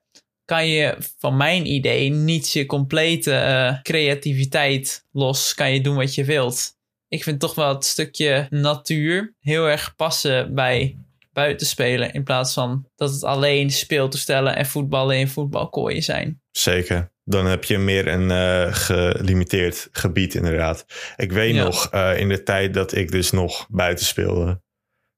kan 0.46 0.68
je 0.68 0.98
van 1.18 1.38
mijn 1.38 1.66
idee 1.66 2.10
niet 2.10 2.52
je 2.52 2.66
complete 2.66 3.34
eh, 3.34 3.82
creativiteit 3.82 5.06
los. 5.12 5.54
Kan 5.54 5.74
je 5.74 5.82
doen 5.82 5.96
wat 5.96 6.16
je 6.16 6.24
wilt. 6.24 6.78
Ik 7.10 7.24
vind 7.24 7.40
toch 7.40 7.56
wel 7.56 7.74
het 7.74 7.86
stukje 7.86 8.48
natuur 8.50 9.34
heel 9.40 9.66
erg 9.70 9.96
passen 9.96 10.56
bij 10.56 10.98
buitenspelen. 11.34 12.14
In 12.14 12.24
plaats 12.24 12.54
van 12.54 12.88
dat 12.96 13.12
het 13.12 13.24
alleen 13.24 13.72
speeltoestellen 13.72 14.56
en 14.56 14.66
voetballen 14.66 15.18
in 15.18 15.28
voetbalkooien 15.28 16.04
zijn. 16.04 16.42
Zeker. 16.52 17.12
Dan 17.24 17.46
heb 17.46 17.64
je 17.64 17.78
meer 17.78 18.08
een 18.08 18.32
eh, 18.32 18.74
gelimiteerd 18.74 19.90
gebied, 19.92 20.36
inderdaad. 20.36 20.86
Ik 21.16 21.32
weet 21.32 21.56
Ja. 21.56 21.64
nog, 21.64 21.88
eh, 21.92 22.20
in 22.20 22.30
de 22.30 22.44
tijd 22.44 22.74
dat 22.74 22.96
ik 22.96 23.12
dus 23.12 23.32
nog 23.32 23.68
buiten 23.70 24.06
speelde, 24.06 24.62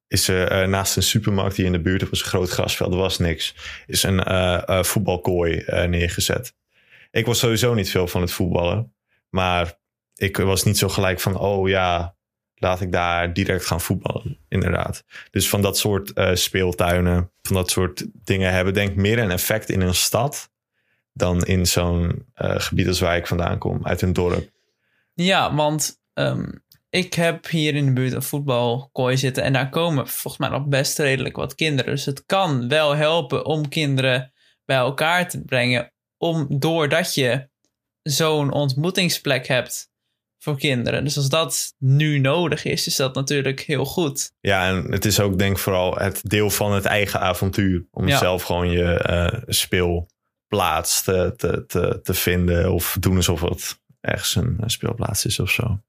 is 0.07 0.27
er 0.27 0.47
eh, 0.47 0.67
naast 0.67 0.95
een 0.95 1.03
supermarkt 1.03 1.55
die 1.55 1.65
in 1.65 1.71
de 1.71 1.81
buurt 1.81 2.09
was 2.09 2.19
een 2.19 2.25
groot 2.27 2.49
grasveld, 2.49 2.91
er 2.91 2.99
was 2.99 3.17
niks, 3.17 3.55
is 3.85 4.03
een 4.03 4.85
voetbalkooi 4.85 5.63
neergezet. 5.87 6.53
Ik 7.11 7.25
was 7.25 7.39
sowieso 7.39 7.73
niet 7.73 7.89
veel 7.89 8.07
van 8.07 8.21
het 8.21 8.31
voetballen, 8.31 8.93
maar 9.29 9.79
ik 10.21 10.37
was 10.37 10.63
niet 10.63 10.77
zo 10.77 10.89
gelijk 10.89 11.19
van, 11.19 11.37
oh 11.37 11.69
ja, 11.69 12.15
laat 12.55 12.81
ik 12.81 12.91
daar 12.91 13.33
direct 13.33 13.65
gaan 13.65 13.81
voetballen, 13.81 14.37
inderdaad. 14.49 15.03
Dus 15.31 15.49
van 15.49 15.61
dat 15.61 15.77
soort 15.77 16.13
eh, 16.13 16.35
speeltuinen, 16.35 17.31
van 17.41 17.55
dat 17.55 17.69
soort 17.69 18.05
dingen 18.23 18.53
hebben 18.53 18.73
denk 18.73 18.89
ik 18.89 18.95
meer 18.95 19.19
een 19.19 19.31
effect 19.31 19.69
in 19.69 19.81
een 19.81 19.95
stad 19.95 20.51
dan 21.13 21.45
in 21.45 21.65
zo'n 21.65 22.25
eh, 22.33 22.59
gebied 22.59 22.87
als 22.87 22.99
waar 22.99 23.17
ik 23.17 23.27
vandaan 23.27 23.57
kom, 23.57 23.85
uit 23.85 24.01
een 24.01 24.13
dorp. 24.13 24.49
Ja, 25.13 25.55
want 25.55 25.99
ehm, 26.13 26.49
ik 26.89 27.13
heb 27.13 27.47
hier 27.47 27.75
in 27.75 27.85
de 27.85 27.93
buurt 27.93 28.13
een 28.13 28.23
voetbalkooi 28.23 29.17
zitten. 29.17 29.43
En 29.43 29.53
daar 29.53 29.69
komen 29.69 30.07
volgens 30.07 30.37
mij 30.37 30.49
nog 30.49 30.67
best 30.67 30.99
redelijk 30.99 31.35
wat 31.35 31.55
kinderen. 31.55 31.91
Dus 31.91 32.05
het 32.05 32.25
kan 32.25 32.67
wel 32.67 32.95
helpen 32.95 33.45
om 33.45 33.69
kinderen 33.69 34.33
bij 34.65 34.77
elkaar 34.77 35.29
te 35.29 35.41
brengen. 35.41 35.91
Om, 36.17 36.45
doordat 36.49 37.13
je 37.13 37.49
zo'n 38.01 38.51
ontmoetingsplek 38.51 39.47
hebt 39.47 39.90
voor 40.43 40.57
kinderen. 40.57 41.03
Dus 41.03 41.17
als 41.17 41.29
dat 41.29 41.73
nu 41.77 42.19
nodig 42.19 42.65
is, 42.65 42.87
is 42.87 42.95
dat 42.95 43.15
natuurlijk 43.15 43.59
heel 43.59 43.85
goed. 43.85 44.31
Ja, 44.39 44.67
en 44.67 44.91
het 44.91 45.05
is 45.05 45.19
ook 45.19 45.37
denk 45.37 45.51
ik 45.51 45.61
vooral 45.61 45.95
het 45.95 46.21
deel 46.29 46.49
van 46.49 46.73
het 46.73 46.85
eigen 46.85 47.19
avontuur. 47.19 47.85
Om 47.91 48.07
Ja. 48.07 48.17
zelf 48.17 48.43
gewoon 48.43 48.69
je 48.71 48.93
eh, 48.93 49.41
speelplaats 49.47 51.03
te, 51.03 51.33
te, 51.37 51.65
te, 51.67 51.99
te 52.03 52.13
vinden. 52.13 52.73
Of 52.73 52.97
doen 52.99 53.15
alsof 53.15 53.41
het 53.41 53.79
ergens 54.01 54.35
een 54.35 54.57
speelplaats 54.65 55.25
is 55.25 55.39
of 55.39 55.49
zo. 55.51 55.79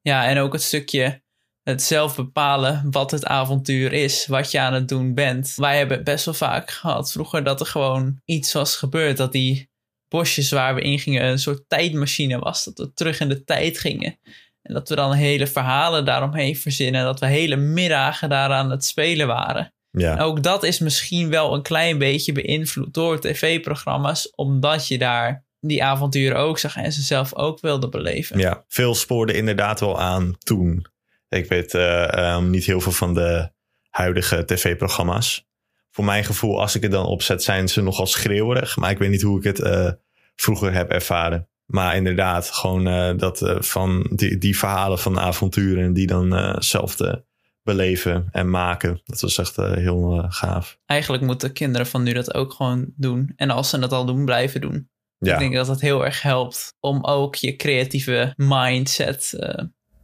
Ja, 0.00 0.26
en 0.26 0.38
ook 0.38 0.52
het 0.52 0.62
stukje 0.62 1.22
het 1.62 1.82
zelf 1.82 2.16
bepalen 2.16 2.86
wat 2.90 3.10
het 3.10 3.26
avontuur 3.26 3.92
is, 3.92 4.26
wat 4.26 4.50
je 4.50 4.60
aan 4.60 4.72
het 4.74 4.88
doen 4.88 5.14
bent. 5.14 5.52
Wij 5.56 5.78
hebben 5.78 5.96
het 5.96 6.04
best 6.06 6.24
wel 6.24 6.34
vaak 6.34 6.70
gehad 6.70 7.12
vroeger 7.12 7.44
dat 7.44 7.60
er 7.60 7.66
gewoon 7.66 8.20
iets 8.24 8.52
was 8.52 8.76
gebeurd, 8.76 9.16
dat 9.16 9.32
die 9.32 9.70
bosjes 10.14 10.50
waar 10.50 10.74
we 10.74 10.80
in 10.80 10.98
gingen 10.98 11.24
een 11.24 11.38
soort 11.38 11.68
tijdmachine 11.68 12.38
was. 12.38 12.64
Dat 12.64 12.78
we 12.78 12.92
terug 12.94 13.20
in 13.20 13.28
de 13.28 13.44
tijd 13.44 13.78
gingen. 13.78 14.18
En 14.62 14.74
dat 14.74 14.88
we 14.88 14.94
dan 14.94 15.12
hele 15.12 15.46
verhalen 15.46 16.04
daaromheen 16.04 16.56
verzinnen. 16.56 17.04
Dat 17.04 17.20
we 17.20 17.26
hele 17.26 17.56
middagen 17.56 18.28
daar 18.28 18.50
aan 18.50 18.70
het 18.70 18.84
spelen 18.84 19.26
waren. 19.26 19.72
Ja. 19.90 20.18
Ook 20.18 20.42
dat 20.42 20.62
is 20.62 20.78
misschien 20.78 21.30
wel 21.30 21.54
een 21.54 21.62
klein 21.62 21.98
beetje 21.98 22.32
beïnvloed 22.32 22.94
door 22.94 23.20
tv-programma's. 23.20 24.32
Omdat 24.34 24.88
je 24.88 24.98
daar 24.98 25.44
die 25.60 25.84
avonturen 25.84 26.36
ook 26.36 26.58
zag 26.58 26.76
en 26.76 26.92
ze 26.92 27.02
zelf 27.02 27.34
ook 27.34 27.60
wilde 27.60 27.88
beleven. 27.88 28.38
Ja, 28.38 28.64
veel 28.68 28.94
spoorde 28.94 29.32
inderdaad 29.32 29.80
wel 29.80 30.00
aan 30.00 30.36
toen. 30.38 30.86
Ik 31.28 31.48
weet 31.48 31.74
eh, 31.74 32.12
ehm, 32.12 32.50
niet 32.50 32.64
heel 32.64 32.80
veel 32.80 32.92
van 32.92 33.14
de 33.14 33.50
huidige 33.90 34.44
tv-programma's. 34.44 35.46
Voor 35.90 36.04
mijn 36.04 36.24
gevoel, 36.24 36.60
als 36.60 36.74
ik 36.74 36.82
het 36.82 36.92
dan 36.92 37.06
opzet, 37.06 37.42
zijn 37.42 37.68
ze 37.68 37.82
nogal 37.82 38.06
schreeuwerig. 38.06 38.76
Maar 38.76 38.90
ik 38.90 38.98
weet 38.98 39.10
niet 39.10 39.22
hoe 39.22 39.38
ik 39.38 39.44
het 39.44 39.60
eh, 39.60 39.90
vroeger 40.34 40.72
heb 40.72 40.90
ervaren. 40.90 41.48
Maar 41.66 41.96
inderdaad, 41.96 42.50
gewoon 42.50 42.86
eh, 42.86 43.16
dat 43.16 43.42
eh, 43.42 43.60
van 43.60 44.10
die, 44.10 44.38
die 44.38 44.58
verhalen 44.58 44.98
van 44.98 45.18
avonturen 45.18 45.92
die 45.92 46.06
dan 46.06 46.34
eh, 46.34 46.56
zelf 46.58 46.94
te 46.94 47.24
beleven 47.62 48.28
en 48.30 48.50
maken. 48.50 49.00
Dat 49.04 49.20
was 49.20 49.38
echt 49.38 49.56
heel 49.56 50.24
gaaf. 50.28 50.78
Eigenlijk 50.86 51.22
moeten 51.22 51.52
kinderen 51.52 51.86
van 51.86 52.02
nu 52.02 52.12
dat 52.12 52.34
ook 52.34 52.52
gewoon 52.52 52.92
doen. 52.96 53.32
En 53.36 53.50
als 53.50 53.70
ze 53.70 53.78
dat 53.78 53.92
al 53.92 54.04
doen, 54.04 54.24
blijven 54.24 54.60
doen. 54.60 54.88
Ja, 55.18 55.32
Ik 55.32 55.38
denk 55.38 55.54
dat 55.54 55.66
dat 55.66 55.80
heel 55.80 56.04
erg 56.04 56.22
helpt 56.22 56.74
om 56.80 57.04
ook 57.04 57.34
je 57.34 57.56
creatieve 57.56 58.32
mindset 58.36 59.34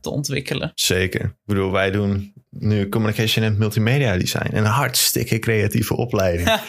te 0.01 0.11
ontwikkelen. 0.11 0.73
zeker. 0.75 1.21
Ik 1.25 1.37
bedoel, 1.45 1.71
wij 1.71 1.91
doen 1.91 2.33
nu 2.51 2.89
communication 2.89 3.45
en 3.45 3.59
multimedia 3.59 4.17
design. 4.17 4.57
Een 4.57 4.65
hartstikke 4.65 5.39
creatieve 5.39 5.97
opleiding. 5.97 6.61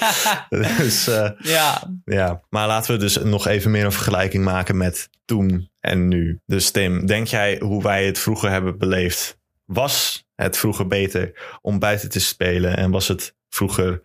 dus 0.77 1.07
eh, 1.07 1.29
ja, 1.39 1.93
Ja, 2.05 2.41
maar 2.49 2.67
laten 2.67 2.93
we 2.93 2.99
dus 2.99 3.17
nog 3.17 3.47
even 3.47 3.71
meer 3.71 3.85
een 3.85 3.91
vergelijking 3.91 4.43
maken 4.43 4.77
met 4.77 5.09
toen 5.25 5.69
en 5.79 6.07
nu. 6.07 6.39
Dus 6.45 6.71
Tim, 6.71 7.05
denk 7.05 7.27
jij 7.27 7.59
hoe 7.63 7.83
wij 7.83 8.05
het 8.05 8.19
vroeger 8.19 8.49
hebben 8.49 8.77
beleefd? 8.77 9.39
Was 9.65 10.25
het 10.35 10.57
vroeger 10.57 10.87
beter 10.87 11.57
om 11.61 11.79
buiten 11.79 12.09
te 12.09 12.19
spelen? 12.19 12.77
En 12.77 12.91
was 12.91 13.07
het 13.07 13.35
vroeger, 13.49 14.03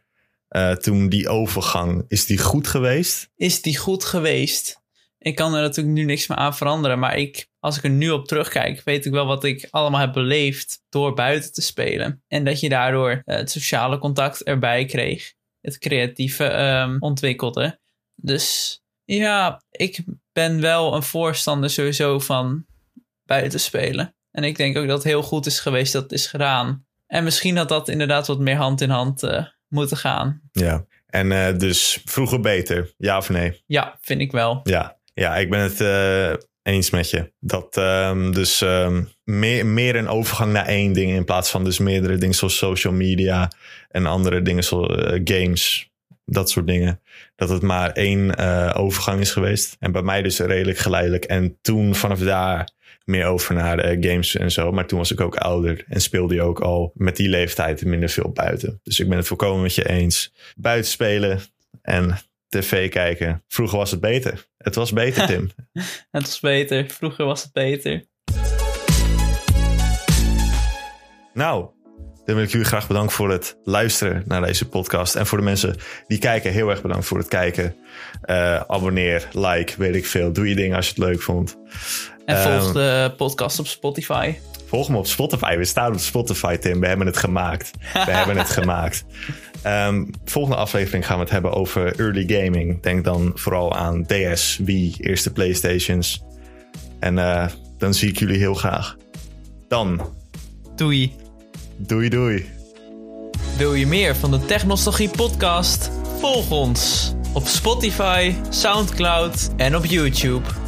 eh, 0.48 0.72
toen 0.72 1.08
die 1.08 1.28
overgang, 1.28 2.04
is 2.08 2.26
die 2.26 2.38
goed 2.38 2.66
geweest? 2.66 3.30
is 3.36 3.62
die 3.62 3.76
goed 3.76 4.04
geweest? 4.04 4.84
Ik 5.18 5.34
kan 5.34 5.54
er 5.54 5.60
natuurlijk 5.60 5.96
nu 5.96 6.04
niks 6.04 6.26
meer 6.26 6.38
aan 6.38 6.56
veranderen. 6.56 6.98
Maar 6.98 7.16
ik, 7.16 7.48
als 7.66 7.76
ik 7.76 7.84
er 7.84 7.90
nu 7.90 8.10
op 8.10 8.26
terugkijk, 8.26 8.82
weet 8.84 9.06
ik 9.06 9.12
wel 9.12 9.26
wat 9.26 9.44
ik 9.44 9.68
allemaal 9.70 10.00
heb 10.00 10.12
beleefd 10.12 10.82
door 10.88 11.14
buiten 11.14 11.52
te 11.52 11.62
spelen. 11.62 12.22
En 12.28 12.44
dat 12.44 12.60
je 12.60 12.68
daardoor 12.68 13.10
eh, 13.10 13.36
het 13.36 13.50
sociale 13.50 13.98
contact 13.98 14.42
erbij 14.42 14.84
kreeg. 14.84 15.32
Het 15.60 15.78
creatieve 15.78 16.44
ehm, 16.44 16.96
ontwikkelde. 16.98 17.80
Dus 18.14 18.78
ja, 19.04 19.62
ik 19.70 20.04
ben 20.32 20.60
wel 20.60 20.94
een 20.94 21.02
voorstander 21.02 21.70
sowieso 21.70 22.18
van 22.18 22.66
buiten 23.24 23.60
spelen. 23.60 24.14
En 24.30 24.44
ik 24.44 24.56
denk 24.56 24.76
ook 24.76 24.86
dat 24.86 24.96
het 24.96 25.06
heel 25.06 25.22
goed 25.22 25.46
is 25.46 25.60
geweest 25.60 25.92
dat 25.92 26.02
het 26.02 26.12
is 26.12 26.26
gedaan. 26.26 26.86
En 27.06 27.24
misschien 27.24 27.56
had 27.56 27.68
dat 27.68 27.88
inderdaad 27.88 28.26
wat 28.26 28.38
meer 28.38 28.56
hand 28.56 28.80
in 28.80 28.90
hand 28.90 29.22
eh, 29.22 29.46
moeten 29.68 29.96
gaan. 29.96 30.40
Ja. 30.52 30.86
En 31.06 31.32
eh, 31.32 31.58
dus 31.58 32.00
vroeger 32.04 32.40
beter, 32.40 32.94
ja 32.96 33.16
of 33.16 33.28
nee? 33.28 33.62
Ja, 33.66 33.98
vind 34.00 34.20
ik 34.20 34.32
wel. 34.32 34.60
Ja, 34.62 34.98
ja 35.14 35.36
ik 35.36 35.50
ben 35.50 35.60
het 35.60 35.80
eens 36.66 36.90
met 36.90 37.10
je. 37.10 37.32
Dat 37.40 37.76
ehm, 37.76 38.32
dus 38.32 38.62
ehm, 38.62 39.02
meer, 39.24 39.66
meer 39.66 39.96
een 39.96 40.08
overgang 40.08 40.52
naar 40.52 40.66
één 40.66 40.92
ding 40.92 41.12
in 41.12 41.24
plaats 41.24 41.50
van 41.50 41.64
dus 41.64 41.78
meerdere 41.78 42.16
dingen 42.16 42.34
zoals 42.34 42.56
social 42.56 42.92
media 42.92 43.50
en 43.88 44.06
andere 44.06 44.42
dingen 44.42 44.64
zoals 44.64 44.96
eh, 44.96 45.20
games, 45.24 45.90
dat 46.24 46.50
soort 46.50 46.66
dingen. 46.66 47.00
Dat 47.36 47.48
het 47.48 47.62
maar 47.62 47.90
één 47.90 48.36
eh, 48.36 48.74
overgang 48.76 49.20
is 49.20 49.32
geweest. 49.32 49.76
En 49.80 49.92
bij 49.92 50.02
mij 50.02 50.22
dus 50.22 50.38
redelijk 50.38 50.78
geleidelijk. 50.78 51.24
En 51.24 51.58
toen 51.62 51.94
vanaf 51.94 52.18
daar 52.18 52.68
meer 53.04 53.26
over 53.26 53.54
naar 53.54 53.78
eh, 53.78 54.10
games 54.10 54.36
en 54.36 54.52
zo. 54.52 54.72
Maar 54.72 54.86
toen 54.86 54.98
was 54.98 55.12
ik 55.12 55.20
ook 55.20 55.36
ouder 55.36 55.84
en 55.88 56.00
speelde 56.00 56.34
je 56.34 56.42
ook 56.42 56.60
al 56.60 56.92
met 56.94 57.16
die 57.16 57.28
leeftijd 57.28 57.84
minder 57.84 58.08
veel 58.08 58.30
buiten. 58.30 58.80
Dus 58.82 59.00
ik 59.00 59.08
ben 59.08 59.16
het 59.16 59.26
volkomen 59.26 59.62
met 59.62 59.74
je 59.74 59.88
eens. 59.88 60.32
Buiten 60.56 60.90
spelen 60.90 61.40
en 61.82 62.18
tv 62.48 62.88
kijken. 62.90 63.44
Vroeger 63.48 63.78
was 63.78 63.90
het 63.90 64.00
beter. 64.00 64.46
Het 64.58 64.74
was 64.74 64.92
beter, 64.92 65.26
Tim. 65.26 65.50
Het 66.10 66.22
was 66.22 66.40
beter. 66.40 66.86
Vroeger 66.88 67.24
was 67.24 67.42
het 67.42 67.52
beter. 67.52 68.04
nou, 71.34 71.66
dan 72.24 72.34
wil 72.34 72.44
ik 72.44 72.50
jullie 72.50 72.66
graag 72.66 72.86
bedanken 72.86 73.12
voor 73.12 73.30
het 73.30 73.56
luisteren 73.64 74.22
naar 74.26 74.40
deze 74.42 74.68
podcast. 74.68 75.14
En 75.14 75.26
voor 75.26 75.38
de 75.38 75.44
mensen 75.44 75.76
die 76.06 76.18
kijken, 76.18 76.52
heel 76.52 76.70
erg 76.70 76.82
bedankt 76.82 77.06
voor 77.06 77.18
het 77.18 77.28
kijken. 77.28 77.76
Eh, 78.22 78.60
abonneer, 78.60 79.28
like, 79.32 79.72
weet 79.76 79.94
ik 79.94 80.06
veel. 80.06 80.32
Doe 80.32 80.48
je 80.48 80.54
ding 80.54 80.74
als 80.74 80.86
je 80.86 80.94
het 80.94 81.02
leuk 81.04 81.22
vond. 81.22 81.56
En 82.24 82.36
volg 82.42 82.64
Ehm, 82.64 82.72
de 82.72 83.14
podcast 83.16 83.58
op 83.58 83.66
Spotify. 83.66 84.34
Volg 84.66 84.88
me 84.88 84.96
op 84.96 85.06
Spotify. 85.06 85.56
We 85.56 85.64
staan 85.64 85.92
op 85.92 85.98
Spotify, 85.98 86.56
Tim. 86.56 86.80
We 86.80 86.86
hebben 86.86 87.06
het 87.06 87.16
gemaakt. 87.16 87.70
We 87.92 87.98
hebben 88.10 88.36
het 88.36 88.50
gemaakt. 88.60 89.04
Ehm, 89.66 90.04
volgende 90.24 90.56
aflevering 90.56 91.06
gaan 91.06 91.16
we 91.16 91.22
het 91.22 91.32
hebben 91.32 91.52
over 91.52 92.00
early 92.00 92.24
gaming. 92.26 92.82
Denk 92.82 93.04
dan 93.04 93.32
vooral 93.34 93.74
aan 93.74 94.06
DS, 94.06 94.58
Wii, 94.64 94.94
eerste 94.98 95.32
Playstations. 95.32 96.22
En 97.00 97.18
eh, 97.18 97.46
dan 97.78 97.94
zie 97.94 98.08
ik 98.08 98.18
jullie 98.18 98.38
heel 98.38 98.54
graag. 98.54 98.96
Dan, 99.68 100.10
Doei. 100.76 101.12
doei 101.76 102.08
doei. 102.08 102.46
Wil 103.56 103.74
je 103.74 103.86
meer 103.86 104.16
van 104.16 104.30
de 104.30 104.44
Technostalgie 104.44 105.08
podcast? 105.08 105.90
Volg 106.18 106.50
ons 106.50 107.12
op 107.32 107.46
Spotify, 107.46 108.34
Soundcloud 108.50 109.50
en 109.56 109.76
op 109.76 109.84
YouTube. 109.84 110.65